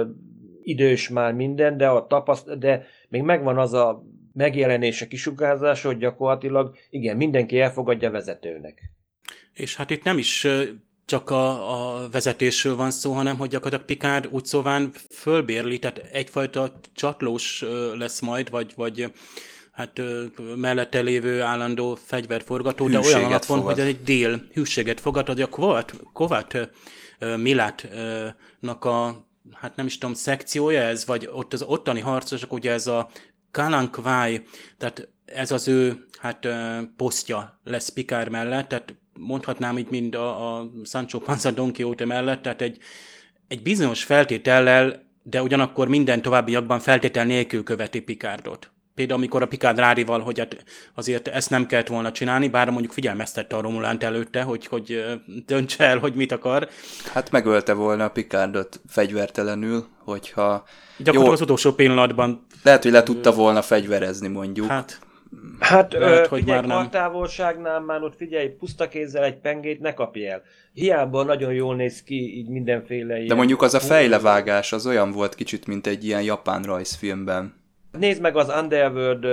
[0.61, 4.03] idős már minden, de, a tapaszt, de még megvan az a
[4.33, 8.81] megjelenése, kisugárzása, hogy gyakorlatilag igen, mindenki elfogadja vezetőnek.
[9.53, 10.47] És hát itt nem is
[11.05, 16.79] csak a, a vezetésről van szó, hanem hogy gyakorlatilag Picard úgy szóván fölbérli, tehát egyfajta
[16.93, 17.63] csatlós
[17.97, 19.11] lesz majd, vagy, vagy
[19.73, 20.01] hát
[20.55, 23.75] mellette lévő állandó fegyverforgató, de olyan alapon, fogad.
[23.75, 26.69] hogy egy dél hűséget fogad, hogy a Kovat, Kovat
[27.37, 32.87] Milátnak a, hát nem is tudom, szekciója ez, vagy ott az ottani harcosok, ugye ez
[32.87, 33.09] a
[33.51, 34.43] Kalankváj,
[34.77, 36.47] tehát ez az ő hát
[36.97, 42.41] posztja lesz Pikár mellett, tehát mondhatnám így mind a, a Sancho Panza Don Quixote mellett,
[42.41, 42.77] tehát egy,
[43.47, 49.77] egy bizonyos feltétellel, de ugyanakkor minden továbbiakban feltétel nélkül követi Pikárdot például amikor a Picard
[49.77, 50.63] Rárival, hogy hát
[50.95, 55.03] azért ezt nem kellett volna csinálni, bár mondjuk figyelmeztette a Romulánt előtte, hogy, hogy
[55.45, 56.69] döntse el, hogy mit akar.
[57.13, 60.63] Hát megölte volna a Picardot fegyvertelenül, hogyha...
[60.97, 62.45] Gyakorlatilag jó, az utolsó pillanatban...
[62.63, 64.67] Lehet, hogy le tudta volna fegyverezni, mondjuk.
[64.67, 64.99] Hát,
[65.59, 66.89] Hát, Lehet, ö, hogy figyelj, már nem.
[66.89, 70.41] távolságnál már ott figyelj, puszta kézzel egy pengét ne kapj el.
[70.73, 73.27] Hiába nagyon jól néz ki, így mindenféle ilyen...
[73.27, 77.62] De mondjuk az a fejlevágás, az olyan volt kicsit, mint egy ilyen japán rajzfilmben.
[77.99, 79.25] Nézd meg az Underworld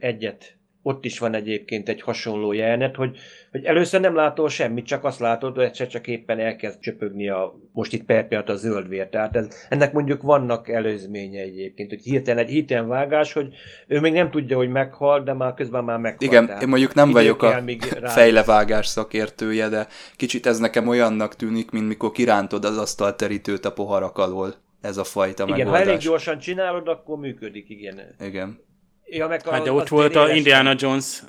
[0.00, 0.56] egyet.
[0.82, 3.18] Ott is van egyébként egy hasonló jelenet, hogy,
[3.50, 7.58] hogy először nem látod semmit, csak azt látod, hogy egyszer csak éppen elkezd csöpögni a,
[7.72, 9.08] most itt per a zöld vér.
[9.08, 13.54] Tehát ez, ennek mondjuk vannak előzménye egyébként, hogy hirtelen egy hirtelen vágás, hogy
[13.86, 16.28] ő még nem tudja, hogy meghal, de már közben már meghal.
[16.28, 17.62] Igen, én mondjuk nem vagyok a
[18.04, 19.86] fejlevágás szakértője, de
[20.16, 25.04] kicsit ez nekem olyannak tűnik, mint mikor kirántod az asztalterítőt a poharak alól ez a
[25.04, 25.82] fajta igen, megoldás.
[25.82, 28.00] ha elég gyorsan csinálod, akkor működik, igen.
[28.20, 28.60] Igen.
[29.04, 31.22] Ja, meg a, hát de ott volt a Indiana Jones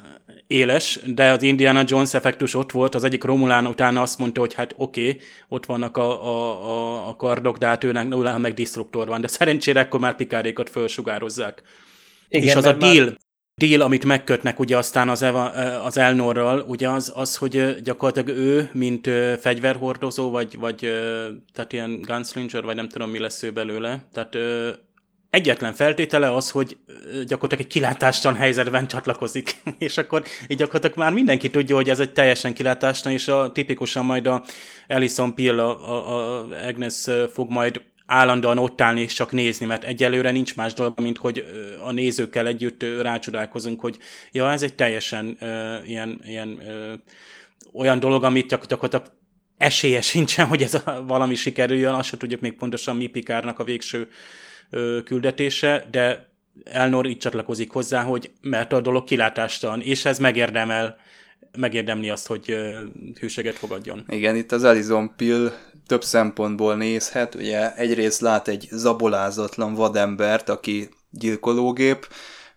[0.47, 4.53] éles, de az Indiana Jones effektus ott volt, az egyik Romulán utána azt mondta, hogy
[4.53, 8.53] hát oké, okay, ott vannak a, a, a, a kardok, de hát őnek nullán meg
[8.53, 11.61] disruptor van, de szerencsére akkor már pikárékat felsugározzák.
[12.29, 13.17] Igen, és az a deal, már
[13.59, 15.49] deal, amit megkötnek ugye aztán az, Eva,
[15.83, 20.77] az Elnorral, ugye az, az, hogy gyakorlatilag ő, mint fegyverhordozó, vagy, vagy
[21.53, 24.37] tehát ilyen gunslinger, vagy nem tudom mi lesz ő belőle, tehát
[25.29, 26.77] egyetlen feltétele az, hogy
[27.27, 32.13] gyakorlatilag egy kilátástalan helyzetben csatlakozik, és akkor így gyakorlatilag már mindenki tudja, hogy ez egy
[32.13, 34.43] teljesen kilátástalan, és a, tipikusan majd a
[34.87, 39.83] Alison Peel, a, a, a Agnes fog majd állandóan ott állni és csak nézni, mert
[39.83, 41.45] egyelőre nincs más dolog, mint hogy
[41.83, 43.97] a nézőkkel együtt rácsodálkozunk, hogy
[44.31, 46.93] ja, ez egy teljesen uh, ilyen, ilyen uh,
[47.73, 49.05] olyan dolog, amit gyakorlatilag
[49.57, 53.63] esélye sincsen, hogy ez a, valami sikerüljön, azt sem tudjuk még pontosan mi Pikárnak a
[53.63, 54.07] végső
[54.69, 56.29] ö, küldetése, de
[56.63, 60.97] Elnor így csatlakozik hozzá, hogy mert a dolog kilátástalan, és ez megérdemel,
[61.57, 62.57] megérdemli azt, hogy
[63.19, 64.03] hűséget fogadjon.
[64.07, 65.51] Igen, itt az Elizon Pill
[65.89, 72.07] több szempontból nézhet, ugye egyrészt lát egy zabolázatlan vadembert, aki gyilkológép,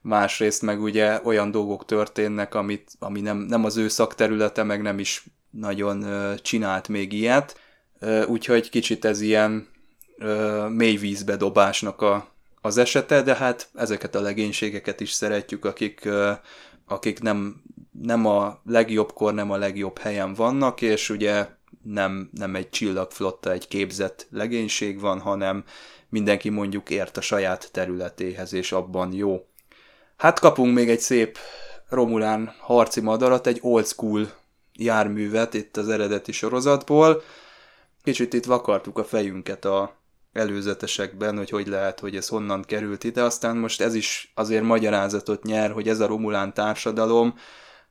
[0.01, 4.99] másrészt meg ugye olyan dolgok történnek, amit, ami nem, nem az ő szakterülete, meg nem
[4.99, 6.07] is nagyon
[6.43, 7.61] csinált még ilyet,
[8.27, 9.69] úgyhogy kicsit ez ilyen
[10.69, 12.29] mély vízbe dobásnak a,
[12.61, 16.09] az esete, de hát ezeket a legénységeket is szeretjük, akik,
[16.87, 17.63] akik nem,
[18.03, 21.47] nem a legjobbkor, nem a legjobb helyen vannak, és ugye
[21.83, 25.65] nem, nem egy csillagflotta, egy képzett legénység van, hanem
[26.09, 29.47] mindenki mondjuk ért a saját területéhez, és abban jó.
[30.17, 31.39] Hát kapunk még egy szép
[31.89, 34.31] Romulán harci madarat, egy old school
[34.73, 37.23] járművet itt az eredeti sorozatból.
[38.03, 39.97] Kicsit itt vakartuk a fejünket a
[40.33, 45.43] előzetesekben, hogy hogy lehet, hogy ez honnan került ide, aztán most ez is azért magyarázatot
[45.43, 47.35] nyer, hogy ez a Romulán társadalom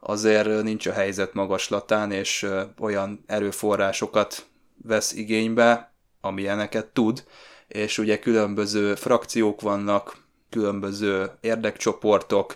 [0.04, 2.48] azért nincs a helyzet magaslatán, és
[2.80, 4.46] olyan erőforrásokat
[4.84, 7.24] vesz igénybe, amilyeneket tud,
[7.68, 10.18] és ugye különböző frakciók vannak,
[10.50, 12.56] különböző érdekcsoportok,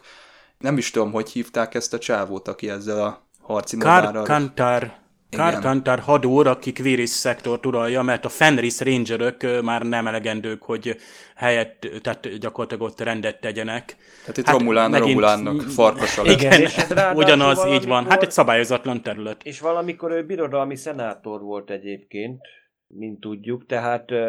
[0.57, 4.93] nem is tudom, hogy hívták ezt a csávót, aki ezzel a harci Kar Kantar,
[5.61, 10.95] Kantar hadúr, akik Viris szektort uralja, mert a Fenris rangerök már nem elegendők, hogy
[11.35, 13.95] helyet, tehát gyakorlatilag ott rendet tegyenek.
[14.19, 16.41] Tehát itt hát Romulán megint, Romulánnak farkasa lett.
[16.41, 16.69] Igen,
[17.15, 18.05] ugyanaz, így van.
[18.05, 19.43] Hát egy szabályozatlan terület.
[19.43, 22.41] És valamikor ő birodalmi szenátor volt egyébként,
[22.87, 24.19] mint tudjuk, tehát uh,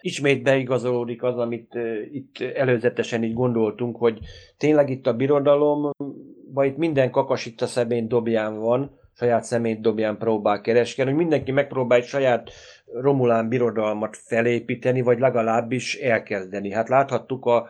[0.00, 4.18] ismét beigazolódik az, amit uh, itt előzetesen így gondoltunk, hogy
[4.56, 5.90] tényleg itt a birodalom
[6.52, 11.20] vagy itt minden kakas itt a szemén dobján van, saját szemét dobján próbál kereskedni, hogy
[11.20, 12.50] mindenki megpróbál saját
[12.92, 16.72] Romulán birodalmat felépíteni, vagy legalábbis elkezdeni.
[16.72, 17.68] Hát láthattuk a,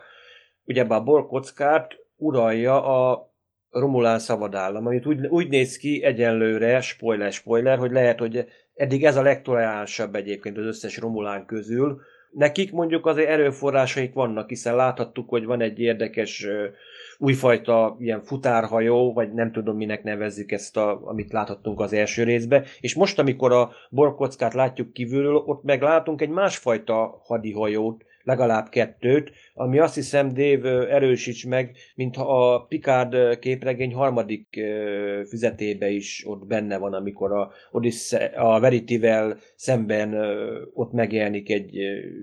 [0.65, 3.29] ugye a borkockát uralja a
[3.69, 9.15] Romulán szabadállam, amit úgy, úgy néz ki egyenlőre, spoiler, spoiler, hogy lehet, hogy eddig ez
[9.15, 12.01] a legtoleránsabb egyébként az összes Romulán közül.
[12.31, 16.47] Nekik mondjuk azért erőforrásaik vannak, hiszen láthattuk, hogy van egy érdekes
[17.21, 22.63] újfajta ilyen futárhajó, vagy nem tudom minek nevezzük ezt, a, amit láthattunk az első részbe,
[22.79, 29.31] és most, amikor a borkockát látjuk kívülről, ott meg látunk egy másfajta hadihajót, legalább kettőt,
[29.53, 34.59] ami azt hiszem, Dave erősíts meg, mintha a Picard képregény harmadik
[35.27, 40.15] füzetébe is ott benne van, amikor a, Odyssey, a Veritivel szemben
[40.73, 41.75] ott megjelenik egy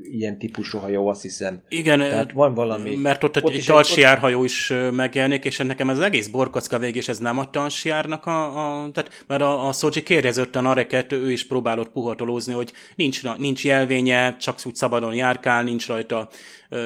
[0.03, 1.63] ilyen típusú hajó, azt hiszem.
[1.69, 2.97] Igen, Tehát van valami.
[2.97, 7.09] Mert ott, ott egy talsiárhajó is megjelenik, és nekem ez az egész borkocka vég, és
[7.09, 11.31] ez nem a talsiárnak a, a tehát, mert a, a Szócsi kérdezett a Nareket, ő
[11.31, 16.29] is próbálott puhatolózni, hogy nincs, nincs jelvénye, csak úgy szabadon járkál, nincs rajta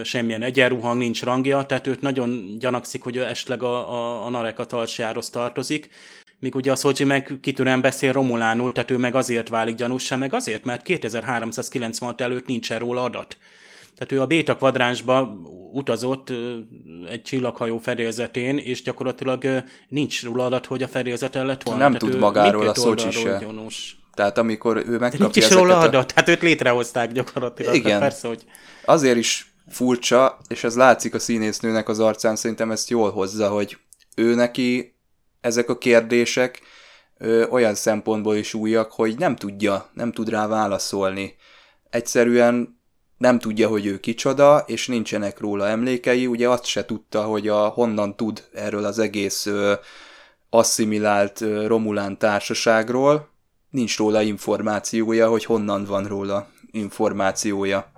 [0.04, 4.66] semmilyen egyenruhang, nincs rangja, tehát őt nagyon gyanakszik, hogy esetleg a, a, a Narek a
[5.30, 5.88] tartozik,
[6.38, 10.34] míg ugye a Szolcsi meg kitűnően beszél romulánul, tehát ő meg azért válik gyanúsá, meg
[10.34, 13.36] azért, mert 2396 előtt nincsen róla adat.
[13.98, 15.36] Tehát ő a Béta kvadránsba
[15.72, 16.32] utazott
[17.08, 21.80] egy csillaghajó fedélzetén, és gyakorlatilag nincs róla adat, hogy a fedélzeten lett volna.
[21.80, 23.38] Nem tud magáról a Szocsi se.
[23.40, 23.96] Gyanús.
[24.14, 26.14] Tehát amikor ő megkapja nincs is róla adat, a...
[26.14, 27.74] hát őt létrehozták gyakorlatilag.
[27.74, 28.00] Igen.
[28.00, 28.44] Persze, hogy...
[28.84, 33.76] Azért is furcsa, és ez látszik a színésznőnek az arcán, szerintem ezt jól hozza, hogy
[34.16, 34.94] ő neki
[35.40, 36.60] ezek a kérdések
[37.18, 41.36] ö, olyan szempontból is újak, hogy nem tudja, nem tud rá válaszolni.
[41.90, 42.80] Egyszerűen
[43.18, 47.68] nem tudja, hogy ő kicsoda, és nincsenek róla emlékei, ugye azt se tudta, hogy a
[47.68, 49.74] honnan tud erről az egész ö,
[50.50, 53.28] asszimilált ö, Romulán társaságról,
[53.70, 57.91] nincs róla információja, hogy honnan van róla információja.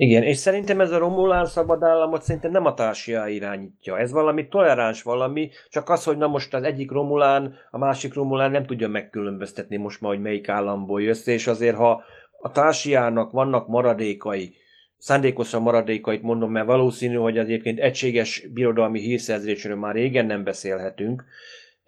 [0.00, 3.98] Igen, és szerintem ez a Romulán szabadállamot szerintem nem a társia irányítja.
[3.98, 8.50] Ez valami toleráns valami, csak az, hogy na most az egyik Romulán, a másik Romulán
[8.50, 12.02] nem tudja megkülönböztetni most már, hogy melyik államból jössz, és azért ha
[12.40, 14.54] a társiának vannak maradékai,
[14.98, 21.24] szándékosan maradékait mondom, mert valószínű, hogy az egyébként egységes birodalmi hírszerzésről már régen nem beszélhetünk,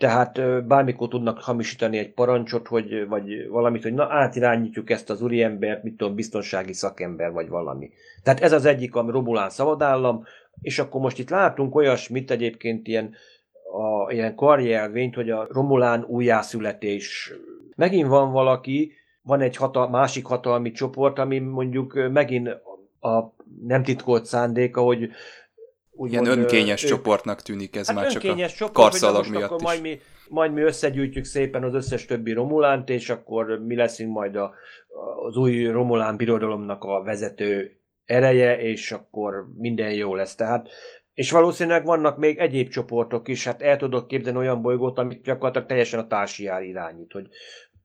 [0.02, 5.82] Tehát bármikor tudnak hamisítani egy parancsot, hogy, vagy valamit, hogy na átirányítjuk ezt az úriembert,
[5.82, 7.90] mit tudom, biztonsági szakember, vagy valami.
[8.22, 10.24] Tehát ez az egyik, ami Romulán szabadállam,
[10.60, 13.14] és akkor most itt látunk olyasmit egyébként ilyen,
[13.72, 17.32] a, ilyen karjelvényt, hogy a Romulán újjászületés.
[17.76, 18.92] Megint van valaki,
[19.22, 22.48] van egy hatal, másik hatalmi csoport, ami mondjuk megint
[23.00, 23.34] a
[23.66, 25.10] nem titkolt szándéka, hogy
[25.96, 29.62] Ilyen önkényes ők, csoportnak tűnik ez hát már csak a csoport, karszalag miatt akkor is.
[29.62, 34.36] Majd mi, majd mi összegyűjtjük szépen az összes többi Romulánt, és akkor mi leszünk majd
[34.36, 34.54] a,
[35.26, 40.34] az új Romulán birodalomnak a vezető ereje, és akkor minden jó lesz.
[40.34, 40.68] Tehát
[41.14, 45.68] és valószínűleg vannak még egyéb csoportok is, hát el tudok képzelni olyan bolygót, amit gyakorlatilag
[45.68, 47.28] teljesen a társiár irányít, hogy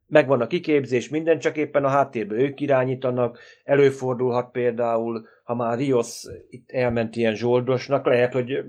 [0.08, 6.24] megvan a kiképzés, minden, csak éppen a háttérben ők irányítanak, előfordulhat például, ha már Rios
[6.50, 8.64] itt elment ilyen zsoldosnak, lehet, hogy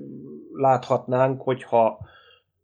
[0.52, 1.98] láthatnánk, hogyha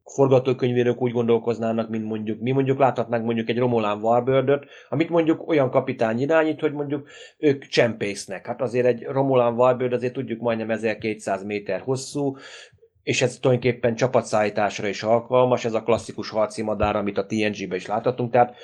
[0.05, 5.71] forgatókönyvérők úgy gondolkoznának, mint mondjuk mi mondjuk láthatnánk mondjuk egy Romulán Warbird-öt, amit mondjuk olyan
[5.71, 7.09] kapitány irányít, hogy mondjuk
[7.39, 8.47] ők csempésznek.
[8.47, 12.37] Hát azért egy Romulán Warbird azért tudjuk majdnem 1200 méter hosszú,
[13.05, 17.87] és ez tulajdonképpen csapatszállításra is alkalmas, ez a klasszikus harci madár, amit a TNG-ben is
[17.87, 18.57] láthatunk, tehát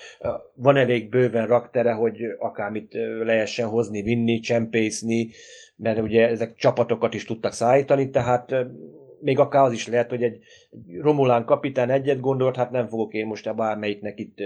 [0.55, 2.93] van elég bőven raktere, hogy akármit
[3.25, 5.31] lehessen hozni, vinni, csempészni,
[5.77, 8.55] mert ugye ezek csapatokat is tudtak szállítani, tehát
[9.21, 10.39] még akár az is lehet, hogy egy
[11.01, 14.39] Romulán kapitán egyet gondolt, hát nem fogok én most a bármelyiknek itt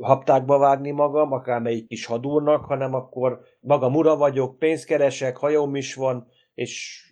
[0.00, 5.94] haptákba vágni magam, akármelyik kis hadúrnak, hanem akkor magam ura vagyok, pénzt keresek, hajóm is
[5.94, 7.02] van, és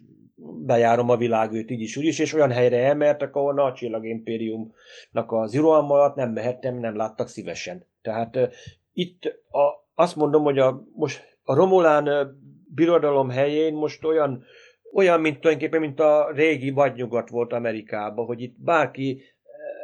[0.42, 5.32] bejárom a világűt így is, úgy is, és olyan helyre elmertek, ahol a Csillag Impériumnak
[5.32, 7.86] az iroalma alatt nem mehettem, nem láttak szívesen.
[8.02, 8.48] Tehát uh,
[8.92, 12.28] itt a, azt mondom, hogy a, most a Romulán uh,
[12.74, 14.44] birodalom helyén most olyan,
[14.92, 19.22] olyan, mint tulajdonképpen, mint a régi vadnyugat volt Amerikában, hogy itt bárki,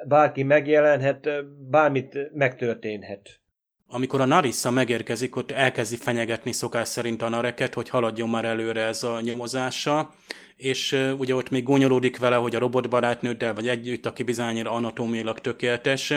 [0.09, 1.29] bárki megjelenhet,
[1.71, 3.41] bármit megtörténhet.
[3.89, 8.83] Amikor a Narissa megérkezik, ott elkezdi fenyegetni szokás szerint a Nareket, hogy haladjon már előre
[8.83, 10.15] ez a nyomozása,
[10.57, 16.15] és ugye ott még gonyolódik vele, hogy a robotbarátnőddel vagy együtt, aki bizonyára anatómiailag tökéletes,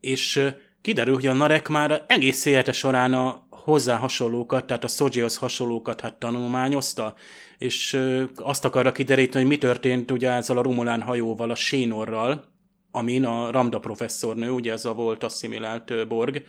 [0.00, 0.48] és
[0.82, 6.00] kiderül, hogy a Narek már egész élete során a hozzá hasonlókat, tehát a Sojihoz hasonlókat
[6.00, 7.14] hát tanulmányozta,
[7.58, 8.00] és
[8.36, 12.44] azt akarra kideríteni, hogy mi történt ugye ezzel a Romulán hajóval, a Sénorral,
[12.90, 16.44] amin a Ramda professzornő, ugye ez a volt asszimilált Borg,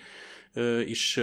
[0.85, 1.19] is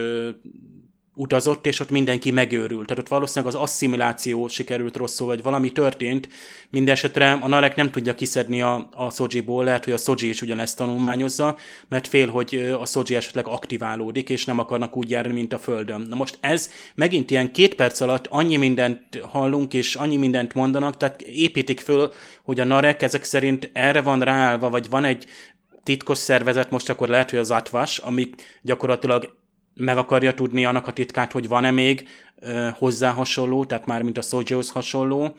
[1.14, 2.86] utazott, és ott mindenki megőrült.
[2.86, 6.28] Tehát ott valószínűleg az asszimiláció sikerült rosszul, vagy valami történt.
[6.70, 10.76] Mindenesetre a Narek nem tudja kiszedni a, a Sojiból, lehet, hogy a Soji is ugyanezt
[10.76, 11.56] tanulmányozza,
[11.88, 16.06] mert fél, hogy a Soji esetleg aktiválódik, és nem akarnak úgy járni, mint a Földön.
[16.08, 20.96] Na most ez megint ilyen két perc alatt annyi mindent hallunk, és annyi mindent mondanak,
[20.96, 22.12] tehát építik föl,
[22.42, 25.26] hogy a Narek ezek szerint erre van ráállva, vagy van egy
[25.82, 28.30] titkos szervezet, most akkor lehet, hogy az Atvas, ami
[28.62, 29.38] gyakorlatilag
[29.74, 32.08] meg akarja tudni annak a titkát, hogy van-e még
[32.40, 35.36] ö, hozzá hasonló, tehát már mint a Sojihoz hasonló,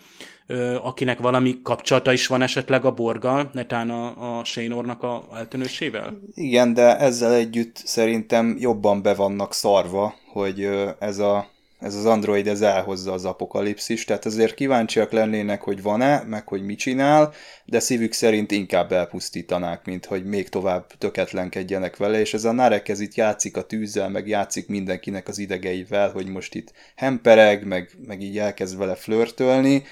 [0.47, 6.17] ö, akinek valami kapcsolata is van esetleg a borgal, netán a, a Sénornak a eltűnősével?
[6.33, 10.69] Igen, de ezzel együtt szerintem jobban be vannak szarva, hogy
[10.99, 11.49] ez a
[11.81, 16.63] ez az Android ez elhozza az apokalipszis, tehát azért kíváncsiak lennének, hogy van-e, meg hogy
[16.63, 17.33] mit csinál,
[17.65, 22.89] de szívük szerint inkább elpusztítanák, mint hogy még tovább töketlenkedjenek vele, és ez a Narek
[22.89, 27.89] ez itt játszik a tűzzel, meg játszik mindenkinek az idegeivel, hogy most itt hempereg, meg,
[28.07, 29.83] meg így elkezd vele flörtölni,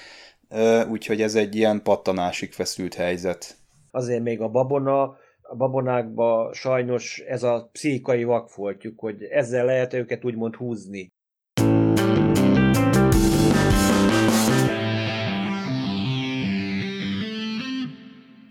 [0.90, 3.56] úgyhogy ez egy ilyen pattanásig feszült helyzet.
[3.90, 5.02] Azért még a babona,
[5.42, 11.12] a babonákba sajnos ez a pszichikai vakfoltjuk, hogy ezzel lehet őket úgymond húzni.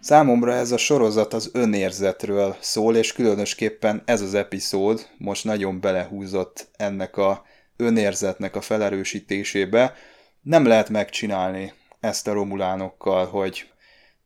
[0.09, 6.67] Számomra ez a sorozat az önérzetről szól, és különösképpen ez az epizód most nagyon belehúzott
[6.77, 7.45] ennek a
[7.77, 9.93] önérzetnek a felerősítésébe.
[10.41, 13.69] Nem lehet megcsinálni ezt a romulánokkal, hogy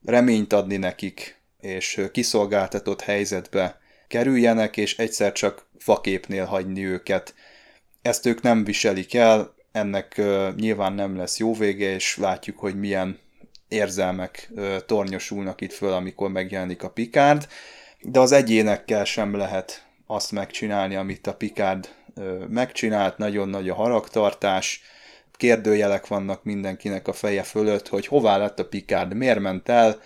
[0.05, 7.33] reményt adni nekik, és kiszolgáltatott helyzetbe kerüljenek, és egyszer csak faképnél hagyni őket.
[8.01, 10.21] Ezt ők nem viselik el, ennek
[10.55, 13.19] nyilván nem lesz jó vége, és látjuk, hogy milyen
[13.73, 14.51] érzelmek
[14.85, 17.47] tornyosulnak itt föl, amikor megjelenik a Picard,
[18.01, 21.89] de az egyénekkel sem lehet azt megcsinálni, amit a Picard
[22.47, 24.81] megcsinált, nagyon nagy a haragtartás,
[25.31, 29.99] kérdőjelek vannak mindenkinek a feje fölött, hogy hová lett a Picard, miért ment el,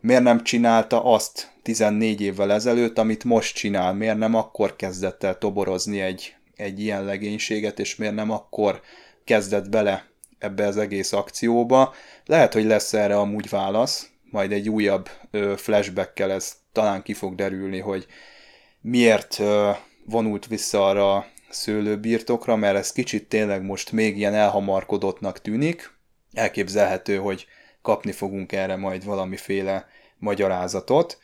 [0.00, 5.38] miért nem csinálta azt 14 évvel ezelőtt, amit most csinál, miért nem akkor kezdett el
[5.38, 8.80] toborozni egy, egy ilyen legénységet, és miért nem akkor
[9.24, 10.11] kezdett bele
[10.42, 11.94] ebbe az egész akcióba.
[12.26, 15.08] Lehet, hogy lesz erre amúgy válasz, majd egy újabb
[15.56, 18.06] flashbackkel ez talán ki fog derülni, hogy
[18.80, 19.40] miért
[20.04, 25.90] vonult vissza arra a szőlőbirtokra, mert ez kicsit tényleg most még ilyen elhamarkodottnak tűnik.
[26.32, 27.46] Elképzelhető, hogy
[27.82, 29.86] kapni fogunk erre majd valamiféle
[30.18, 31.18] magyarázatot.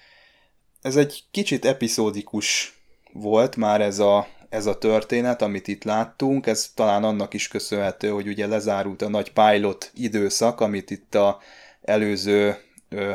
[0.83, 2.79] Ez egy kicsit epizódikus
[3.13, 6.47] volt már ez a, ez a történet, amit itt láttunk.
[6.47, 11.39] Ez talán annak is köszönhető, hogy ugye lezárult a nagy pilot időszak, amit itt a
[11.83, 12.57] előző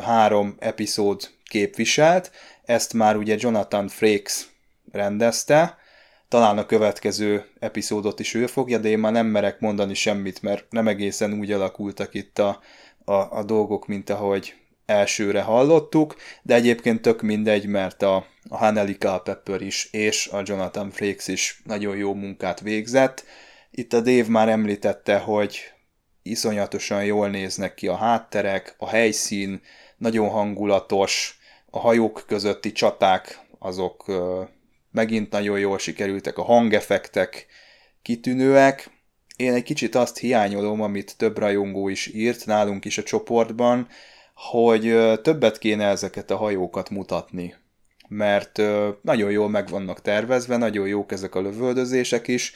[0.02, 2.30] három epizód képviselt.
[2.64, 4.46] Ezt már ugye Jonathan Frakes
[4.92, 5.78] rendezte,
[6.28, 10.64] talán a következő epizódot is ő fogja, de én már nem merek mondani semmit, mert
[10.70, 12.60] nem egészen úgy alakultak itt a,
[13.04, 14.54] a, a dolgok, mint ahogy
[14.86, 20.90] elsőre hallottuk, de egyébként tök mindegy, mert a, a Haneli Culpepper is és a Jonathan
[20.90, 23.24] Frakes is nagyon jó munkát végzett.
[23.70, 25.58] Itt a Dave már említette, hogy
[26.22, 29.60] iszonyatosan jól néznek ki a hátterek, a helyszín,
[29.96, 31.38] nagyon hangulatos,
[31.70, 34.04] a hajók közötti csaták azok
[34.90, 37.46] megint nagyon jól sikerültek, a hangeffektek
[38.02, 38.90] kitűnőek.
[39.36, 43.88] Én egy kicsit azt hiányolom, amit több rajongó is írt nálunk is a csoportban,
[44.34, 44.82] hogy
[45.22, 47.54] többet kéne ezeket a hajókat mutatni.
[48.08, 48.62] Mert
[49.02, 52.52] nagyon jól meg vannak tervezve, nagyon jók ezek a lövöldözések is,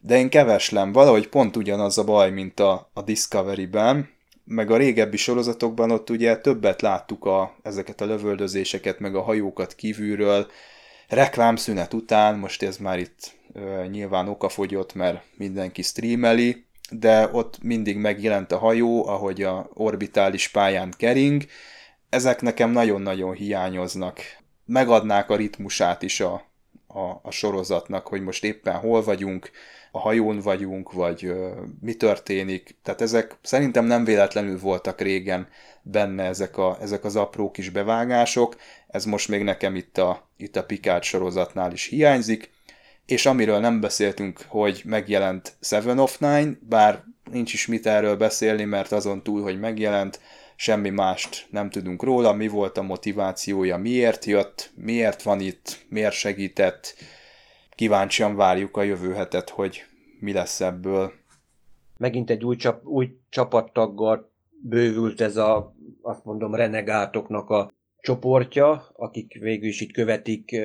[0.00, 4.08] de én keveslem, valahogy pont ugyanaz a baj, mint a, a Discovery-ben,
[4.44, 9.74] meg a régebbi sorozatokban ott ugye többet láttuk a, ezeket a lövöldözéseket, meg a hajókat
[9.74, 10.46] kívülről,
[11.08, 17.96] reklámszünet után, most ez már itt ö, nyilván okafogyott, mert mindenki streameli, de ott mindig
[17.96, 21.42] megjelent a hajó, ahogy a orbitális pályán kering.
[22.08, 24.20] Ezek nekem nagyon-nagyon hiányoznak.
[24.64, 26.32] Megadnák a ritmusát is a,
[26.86, 29.50] a, a sorozatnak, hogy most éppen hol vagyunk,
[29.90, 31.50] a hajón vagyunk, vagy ö,
[31.80, 32.76] mi történik.
[32.82, 35.48] Tehát ezek szerintem nem véletlenül voltak régen
[35.82, 38.56] benne ezek, a, ezek az apró kis bevágások.
[38.88, 42.50] Ez most még nekem itt a, itt a Picard sorozatnál is hiányzik.
[43.06, 48.64] És amiről nem beszéltünk, hogy megjelent Seven of Nine, bár nincs is mit erről beszélni,
[48.64, 50.20] mert azon túl, hogy megjelent,
[50.56, 56.14] semmi mást nem tudunk róla, mi volt a motivációja, miért jött, miért van itt, miért
[56.14, 56.94] segített,
[57.70, 59.84] kíváncsian várjuk a jövő hetet, hogy
[60.20, 61.12] mi lesz ebből.
[61.96, 64.30] Megint egy új, csap, új csapattaggal
[64.62, 70.56] bővült ez a, azt mondom, renegátoknak a csoportja, akik végül is itt követik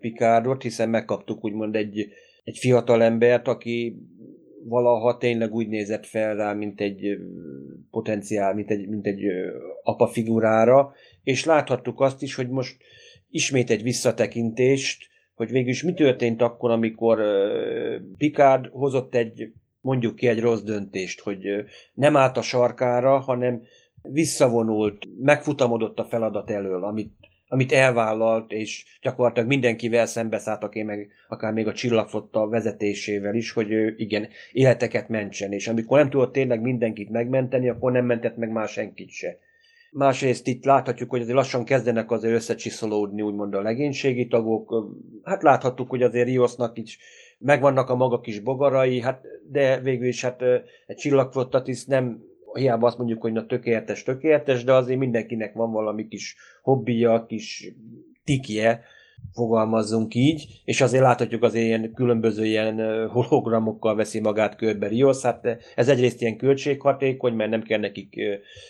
[0.00, 2.08] Picardot, hiszen megkaptuk úgymond egy,
[2.44, 3.96] egy fiatal embert, aki
[4.68, 7.18] valaha tényleg úgy nézett fel rá, mint egy
[7.90, 9.24] potenciál, mint egy, mint egy
[9.82, 10.92] apa figurára,
[11.22, 12.76] és láthattuk azt is, hogy most
[13.30, 17.20] ismét egy visszatekintést, hogy végül is mi történt akkor, amikor
[18.18, 21.46] Picard hozott egy, mondjuk ki egy rossz döntést, hogy
[21.94, 23.62] nem állt a sarkára, hanem
[24.02, 27.14] visszavonult, megfutamodott a feladat elől, amit,
[27.48, 33.70] amit elvállalt, és gyakorlatilag mindenkivel szembeszállt, aki meg akár még a csillagflotta vezetésével is, hogy
[33.70, 38.50] ő igen, életeket mentsen, és amikor nem tudott tényleg mindenkit megmenteni, akkor nem mentett meg
[38.50, 39.38] más senkit se.
[39.90, 44.92] Másrészt itt láthatjuk, hogy azért lassan kezdenek azért összecsiszolódni úgymond a legénységi tagok.
[45.22, 46.98] Hát láthattuk, hogy azért Riosnak is
[47.38, 50.42] megvannak a maga kis bogarai, hát, de végül is hát
[50.86, 52.22] egy csillagflotta tiszt nem
[52.56, 57.72] hiába azt mondjuk, hogy na tökéletes, tökéletes, de azért mindenkinek van valami kis hobbija, kis
[58.24, 58.82] tikje,
[59.32, 65.58] fogalmazzunk így, és azért láthatjuk az ilyen különböző ilyen hologramokkal veszi magát körbe Rios, hát
[65.74, 68.20] ez egyrészt ilyen költséghatékony, mert nem kell nekik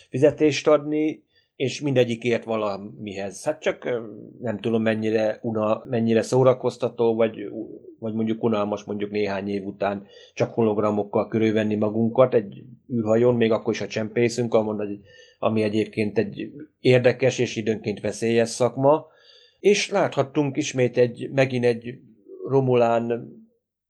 [0.09, 1.23] fizetést adni,
[1.57, 3.43] és mindegyikért valamihez.
[3.43, 4.01] Hát csak
[4.41, 7.49] nem tudom mennyire, una, mennyire szórakoztató, vagy,
[7.99, 13.73] vagy mondjuk unalmas mondjuk néhány év után csak hologramokkal körülvenni magunkat egy űrhajón, még akkor
[13.73, 14.53] is a csempészünk,
[15.39, 19.05] ami egyébként egy érdekes és időnként veszélyes szakma.
[19.59, 21.99] És láthattunk ismét egy, megint egy
[22.47, 23.35] Romulán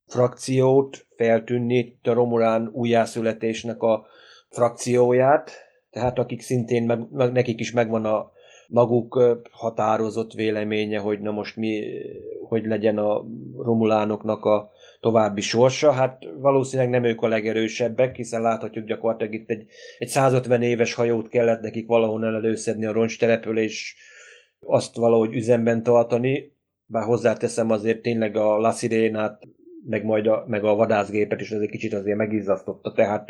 [0.06, 4.06] frakciót feltűnni, a Romulán újjászületésnek a
[4.48, 8.30] frakcióját, tehát akik szintén, meg, meg, nekik is megvan a
[8.68, 11.84] maguk határozott véleménye, hogy na most mi,
[12.48, 13.24] hogy legyen a
[13.56, 14.70] romulánoknak a
[15.00, 15.92] további sorsa.
[15.92, 19.66] Hát valószínűleg nem ők a legerősebbek, hiszen láthatjuk gyakorlatilag itt egy,
[19.98, 23.96] egy 150 éves hajót kellett nekik valahonnan előszedni a roncstelepől, és
[24.60, 26.56] azt valahogy üzemben tartani.
[26.86, 29.42] Bár hozzáteszem azért tényleg a La Sirenát,
[29.88, 33.28] meg majd a, meg a vadászgépet is azért kicsit azért megizzasztotta, tehát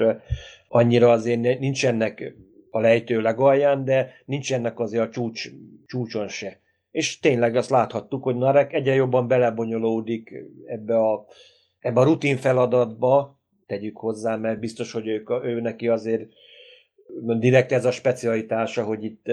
[0.69, 2.35] annyira azért nincsenek
[2.71, 5.49] a lejtő legalján, de nincs ennek azért a csúcs,
[5.87, 6.61] csúcson se.
[6.91, 10.35] És tényleg azt láthattuk, hogy Narek egyre jobban belebonyolódik
[10.67, 11.27] ebbe a,
[11.79, 16.29] ebbe a rutin feladatba, tegyük hozzá, mert biztos, hogy ők, ő neki azért
[17.39, 19.27] direkt ez a specialitása, hogy itt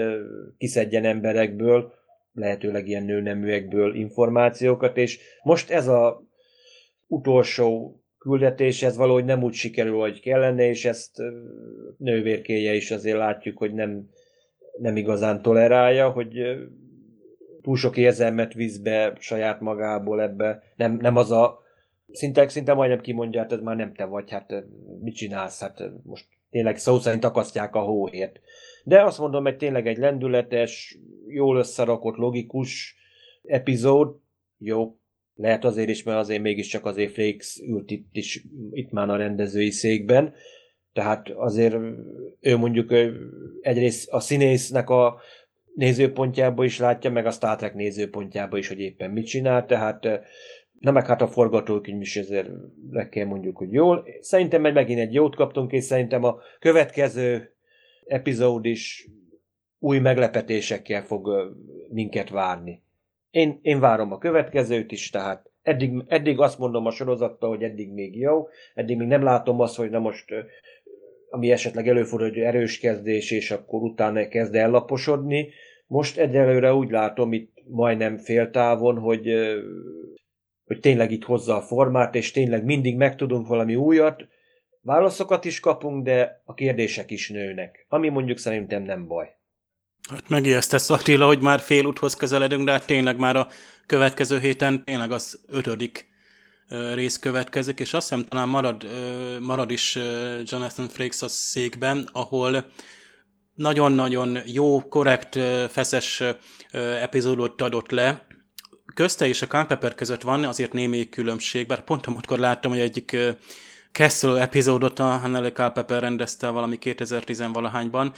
[0.58, 1.92] kiszedjen emberekből,
[2.32, 6.22] lehetőleg ilyen nőneműekből információkat, és most ez a
[7.06, 11.22] utolsó küldetés, ez valahogy nem úgy sikerül, hogy kellene, és ezt
[11.98, 14.08] nővérkéje is azért látjuk, hogy nem,
[14.78, 16.58] nem igazán tolerálja, hogy
[17.62, 21.58] túl sok érzelmet visz be saját magából ebbe, nem, nem az a
[22.12, 24.64] szinte, szinte majdnem kimondja, hát ez már nem te vagy, hát
[25.00, 28.40] mit csinálsz, hát most tényleg szó szerint akasztják a hóért.
[28.84, 30.98] De azt mondom, hogy tényleg egy lendületes,
[31.28, 32.96] jól összerakott, logikus
[33.44, 34.16] epizód,
[34.58, 34.96] jó,
[35.36, 39.70] lehet azért is, mert azért mégiscsak azért Flakes ült itt is, itt már a rendezői
[39.70, 40.34] székben,
[40.92, 41.76] tehát azért
[42.40, 42.92] ő mondjuk
[43.60, 45.20] egyrészt a színésznek a
[45.74, 50.08] nézőpontjából is látja, meg a Star Trek nézőpontjából is, hogy éppen mit csinál, tehát
[50.80, 52.48] na meg hát a forgatókönyv is ezért
[52.90, 54.06] le kell mondjuk, hogy jól.
[54.20, 57.54] Szerintem meg megint egy jót kaptunk, és szerintem a következő
[58.04, 59.08] epizód is
[59.78, 61.54] új meglepetésekkel fog
[61.88, 62.82] minket várni.
[63.30, 67.92] Én, én várom a következőt is, tehát eddig, eddig azt mondom a sorozattal, hogy eddig
[67.92, 70.24] még jó, eddig még nem látom azt, hogy na most
[71.30, 75.48] ami esetleg előfordul, hogy erős kezdés, és akkor utána kezd ellaposodni.
[75.86, 79.28] Most egyelőre úgy látom itt majdnem féltávon, hogy,
[80.64, 84.28] hogy tényleg itt hozza a formát, és tényleg mindig megtudunk valami újat,
[84.80, 89.36] válaszokat is kapunk, de a kérdések is nőnek, ami mondjuk szerintem nem baj.
[90.10, 93.48] Hát megijesztesz Attila, hogy már fél úthoz közeledünk, de hát tényleg már a
[93.86, 96.08] következő héten tényleg az ötödik
[96.94, 98.86] rész következik, és azt hiszem talán marad,
[99.40, 99.98] marad is
[100.44, 102.70] Jonathan Frakes a székben, ahol
[103.54, 105.38] nagyon-nagyon jó, korrekt,
[105.70, 106.22] feszes
[107.00, 108.26] epizódot adott le.
[108.94, 113.16] Közte és a Culpepper között van azért némi különbség, bár pont amikor láttam, hogy egyik
[113.96, 118.12] Castle epizódot a Hannele Culpepper rendezte valami 2010-valahányban,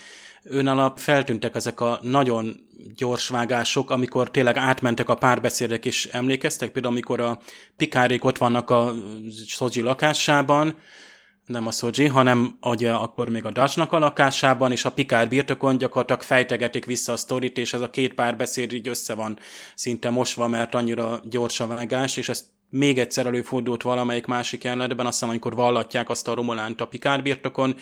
[0.64, 2.60] alap feltűntek ezek a nagyon
[2.96, 7.38] gyors vágások, amikor tényleg átmentek a párbeszédek is emlékeztek, például amikor a
[7.76, 8.94] pikárék ott vannak a
[9.46, 10.76] Szoji lakásában,
[11.46, 15.78] nem a Szoji, hanem ugye akkor még a Dajnak a lakásában, és a Pikár birtokon
[15.78, 19.38] gyakorlatilag fejtegetik vissza a sztorit, és ez a két párbeszéd így össze van
[19.74, 25.06] szinte mosva, mert annyira gyors a vágás, és ez még egyszer előfordult valamelyik másik jelenetben,
[25.06, 27.76] azt hiszem, amikor vallatják azt a Romolánt a Pikár birtokon,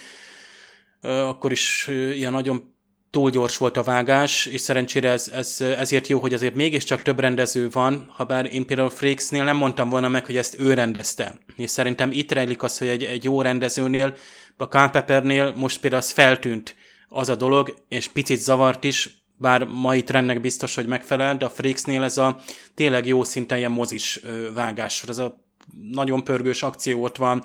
[1.00, 2.74] akkor is ilyen nagyon
[3.10, 7.20] túl gyors volt a vágás, és szerencsére ez, ez, ezért jó, hogy azért mégiscsak több
[7.20, 11.38] rendező van, ha bár én például Frakesnél nem mondtam volna meg, hogy ezt ő rendezte.
[11.56, 14.16] És szerintem itt rejlik az, hogy egy, egy jó rendezőnél,
[14.56, 16.76] a Culpeppernél most például az feltűnt
[17.08, 21.50] az a dolog, és picit zavart is, bár mai trendnek biztos, hogy megfelel, de a
[21.50, 22.40] Frakesnél ez a
[22.74, 24.20] tényleg jó szinten ilyen mozis
[24.54, 25.02] vágás.
[25.08, 25.44] Ez a
[25.90, 27.42] nagyon pörgős akció ott van,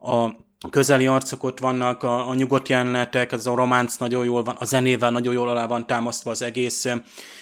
[0.00, 0.30] a
[0.70, 4.64] közeli arcok ott vannak, a, a nyugodt jelenetek, az a románc nagyon jól van, a
[4.64, 6.86] zenével nagyon jól alá van támasztva az egész.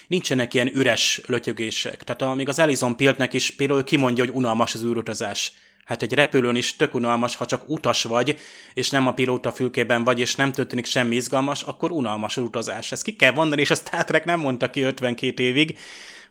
[0.09, 2.03] Nincsenek ilyen üres lötyögések.
[2.03, 5.53] Tehát amíg az Elizon Piltnek is például kimondja, hogy unalmas az űrutazás.
[5.85, 8.39] Hát egy repülőn is tök unalmas, ha csak utas vagy,
[8.75, 12.93] és nem a pilóta fülkében vagy, és nem történik semmi izgalmas, akkor unalmas az utazás.
[12.93, 15.79] Ezt ki kell mondani, és a Star Trek nem mondta ki 52 évig,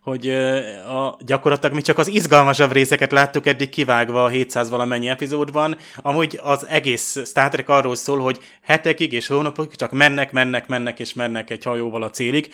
[0.02, 5.78] hogy a, gyakorlatilag mi csak az izgalmasabb részeket láttuk eddig kivágva a 700 valamennyi epizódban.
[5.96, 11.00] Amúgy az egész Star Trek arról szól, hogy hetekig és hónapokig csak mennek, mennek, mennek
[11.00, 12.54] és mennek egy hajóval a célig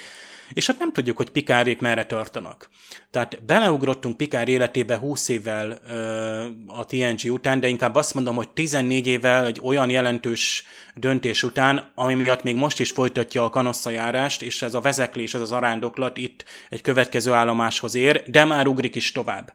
[0.53, 2.69] és hát nem tudjuk, hogy Pikárék merre tartanak.
[3.11, 8.49] Tehát beleugrottunk Pikár életébe 20 évvel ö, a TNG után, de inkább azt mondom, hogy
[8.49, 10.63] 14 évvel egy olyan jelentős
[10.95, 15.41] döntés után, ami miatt még most is folytatja a kanosszajárást, és ez a vezeklés, ez
[15.41, 19.53] az arándoklat itt egy következő állomáshoz ér, de már ugrik is tovább.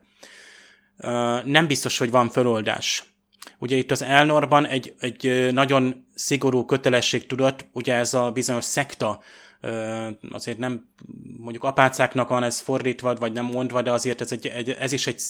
[0.96, 3.04] Ö, nem biztos, hogy van föloldás.
[3.58, 9.22] Ugye itt az Elnorban egy, egy nagyon szigorú kötelesség tudott, ugye ez a bizonyos szekta
[10.30, 10.88] azért nem,
[11.38, 15.06] mondjuk apácáknak van ez fordítva, vagy nem mondva, de azért ez, egy, egy, ez is
[15.06, 15.20] egy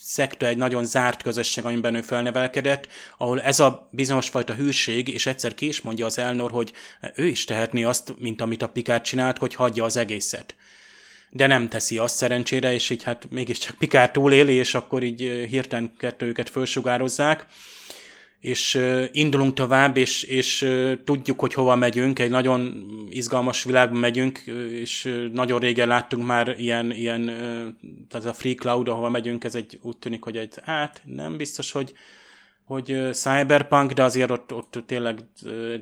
[0.00, 2.88] szekta, egy nagyon zárt közösség, amiben ő felnevelkedett,
[3.18, 6.72] ahol ez a bizonyos fajta hűség, és egyszer ki is mondja az Elnor, hogy
[7.14, 10.54] ő is tehetné azt, mint amit a Pikát csinált, hogy hagyja az egészet.
[11.30, 15.94] De nem teszi azt szerencsére, és így hát mégiscsak Pikát túléli, és akkor így hirtelen
[15.98, 17.46] kettőjüket fölsugározzák
[18.46, 18.80] és
[19.12, 20.70] indulunk tovább, és, és
[21.04, 24.38] tudjuk, hogy hova megyünk, egy nagyon izgalmas világban megyünk,
[24.70, 27.24] és nagyon régen láttunk már ilyen, ilyen
[28.08, 31.72] tehát a Free Cloud, ahova megyünk, ez egy, úgy tűnik, hogy egy, hát nem biztos,
[31.72, 31.92] hogy,
[32.64, 35.18] hogy cyberpunk, de azért ott, ott tényleg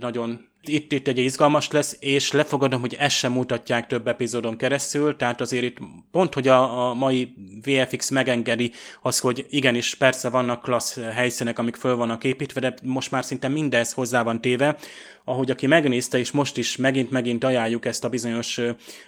[0.00, 5.16] nagyon itt, itt egy izgalmas lesz, és lefogadom, hogy ezt sem mutatják több epizódon keresztül,
[5.16, 5.78] tehát azért itt
[6.10, 8.72] pont, hogy a, a mai VFX megengedi
[9.02, 13.48] az, hogy igenis persze vannak klassz helyszínek, amik föl vannak építve, de most már szinte
[13.48, 14.76] mindez hozzá van téve,
[15.24, 18.60] ahogy aki megnézte, és most is megint-megint ajánljuk ezt a bizonyos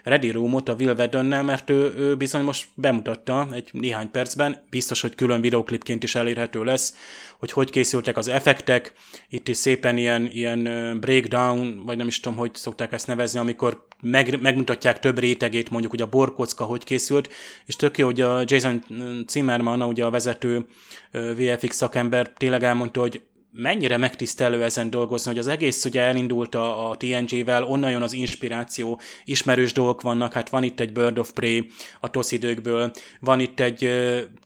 [0.03, 5.01] Ready Roomot a Will Weddonnel, mert ő, ő bizony most bemutatta egy néhány percben, biztos,
[5.01, 6.95] hogy külön videoklipként is elérhető lesz,
[7.39, 8.93] hogy hogy készültek az effektek,
[9.29, 10.63] itt is szépen ilyen, ilyen
[11.01, 11.46] breakdown,
[11.85, 16.03] vagy nem is tudom, hogy szokták ezt nevezni, amikor meg, megmutatják több rétegét, mondjuk, hogy
[16.03, 17.33] a borkocka hogy készült,
[17.67, 18.85] és tök jó, hogy a Jason
[19.27, 20.67] Zimmerman, ugye a vezető
[21.13, 23.23] VFX szakember tényleg elmondta, hogy
[23.57, 28.13] mennyire megtisztelő ezen dolgozni, hogy az egész ugye elindult a, a TNG-vel, onnan jön az
[28.13, 31.71] inspiráció, ismerős dolgok vannak, hát van itt egy Bird of Prey
[32.01, 32.91] a TOSZ időkből,
[33.21, 33.91] van itt egy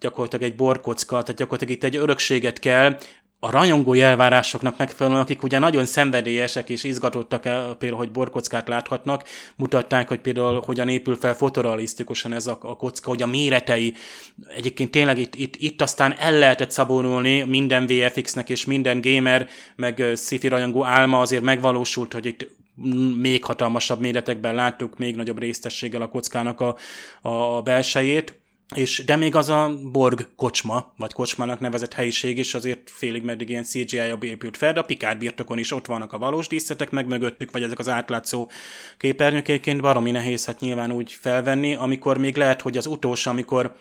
[0.00, 2.98] gyakorlatilag egy borkocka, tehát gyakorlatilag itt egy örökséget kell
[3.42, 9.24] a rajongó elvárásoknak megfelelően, akik ugye nagyon szenvedélyesek és izgatottak el, például, hogy borkockát láthatnak,
[9.56, 13.94] mutatták, hogy például hogyan épül fel fotorealisztikusan ez a, a kocka, hogy a méretei,
[14.56, 20.04] egyébként tényleg itt, itt, itt aztán el lehetett szabónulni minden VFX-nek és minden gamer, meg
[20.16, 22.48] sci rajongó álma azért megvalósult, hogy itt
[23.16, 26.76] még hatalmasabb méretekben láttuk, még nagyobb résztességgel a kockának a,
[27.22, 28.39] a belsejét
[28.74, 33.48] és, de még az a Borg kocsma, vagy kocsmának nevezett helyiség is azért félig meddig
[33.48, 37.06] ilyen CGI-jabb épült fel, de a Picard birtokon is ott vannak a valós díszetek, meg
[37.06, 38.50] mögöttük, vagy ezek az átlátszó
[38.98, 39.80] képernyőkéként.
[39.80, 43.76] Baromi nehéz hát nyilván úgy felvenni, amikor még lehet, hogy az utolsó, amikor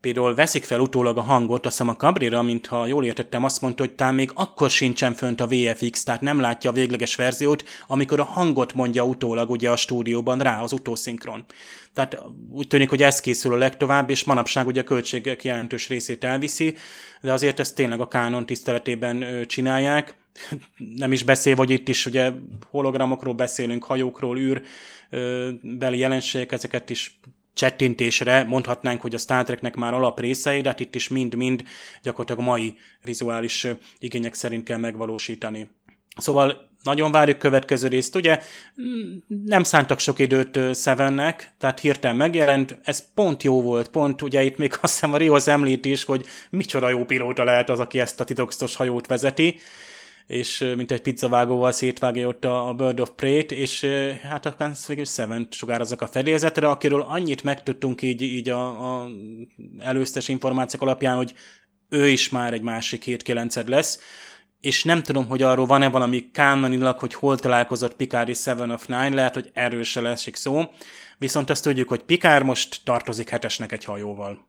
[0.00, 3.82] például veszik fel utólag a hangot, azt hiszem a Cabrera, mintha jól értettem, azt mondta,
[3.82, 8.20] hogy talán még akkor sincsen fönt a VFX, tehát nem látja a végleges verziót, amikor
[8.20, 11.44] a hangot mondja utólag ugye a stúdióban rá az utószinkron.
[11.92, 12.18] Tehát
[12.50, 16.76] úgy tűnik, hogy ez készül a legtovább, és manapság ugye a költségek jelentős részét elviszi,
[17.20, 20.14] de azért ezt tényleg a kánon tiszteletében csinálják.
[20.96, 22.32] Nem is beszél, hogy itt is ugye
[22.70, 24.62] hologramokról beszélünk, hajókról, űr
[25.62, 27.20] beli jelenségek, ezeket is
[27.58, 31.62] csettintésre mondhatnánk, hogy a Star Treknek már alaprészei, de hát itt is mind-mind
[32.02, 33.66] gyakorlatilag mai vizuális
[33.98, 35.70] igények szerint kell megvalósítani.
[36.16, 38.42] Szóval nagyon várjuk következő részt, ugye
[39.44, 44.56] nem szántak sok időt Sevennek, tehát hirtelen megjelent, ez pont jó volt, pont ugye itt
[44.56, 48.20] még azt hiszem a Rios említ is, hogy micsoda jó pilóta lehet az, aki ezt
[48.20, 49.58] a titokzatos hajót vezeti,
[50.28, 53.84] és mint egy pizzavágóval szétvágja ott a Bird of Prey-t, és
[54.22, 59.08] hát akkor végül Seven sugározzak a fedélzetre, akiről annyit megtudtunk így, így a, a
[59.78, 61.34] előztes információk alapján, hogy
[61.88, 64.00] ő is már egy másik 7 lesz,
[64.60, 68.86] és nem tudom, hogy arról van-e valami kánonilag, hogy hol találkozott Picard és Seven of
[68.86, 70.62] Nine, lehet, hogy erről se leszik szó,
[71.18, 74.47] viszont azt tudjuk, hogy Picard most tartozik hetesnek egy hajóval.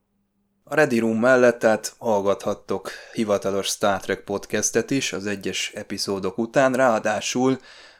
[0.71, 6.73] A Ready Room mellett tehát hallgathattok hivatalos Star Trek podcastet is az egyes epizódok után,
[6.73, 7.59] ráadásul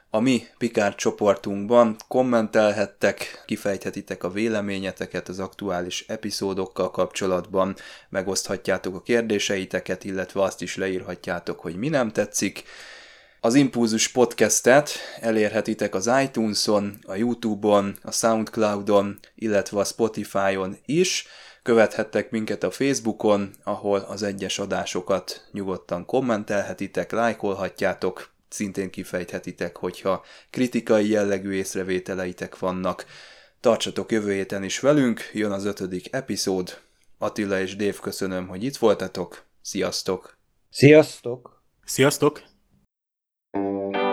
[0.09, 7.75] a mi Picard csoportunkban kommentelhettek, kifejthetitek a véleményeteket az aktuális epizódokkal kapcsolatban,
[8.09, 12.63] megoszthatjátok a kérdéseiteket, illetve azt is leírhatjátok, hogy mi nem tetszik.
[13.41, 21.27] Az Impulzus podcastet elérhetitek az iTunes-on, a YouTube-on, a Soundcloud-on, illetve a Spotify-on is.
[21.63, 31.09] Követhettek minket a Facebookon, ahol az egyes adásokat nyugodtan kommentelhetitek, lájkolhatjátok, szintén kifejthetitek, hogyha kritikai
[31.09, 33.05] jellegű észrevételeitek vannak.
[33.59, 36.79] Tartsatok jövő héten is velünk, jön az ötödik epizód.
[37.17, 39.45] Attila és Dév köszönöm, hogy itt voltatok.
[39.61, 40.37] Sziasztok!
[40.69, 41.63] Sziasztok!
[41.85, 42.41] Sziasztok!
[43.51, 44.08] thank you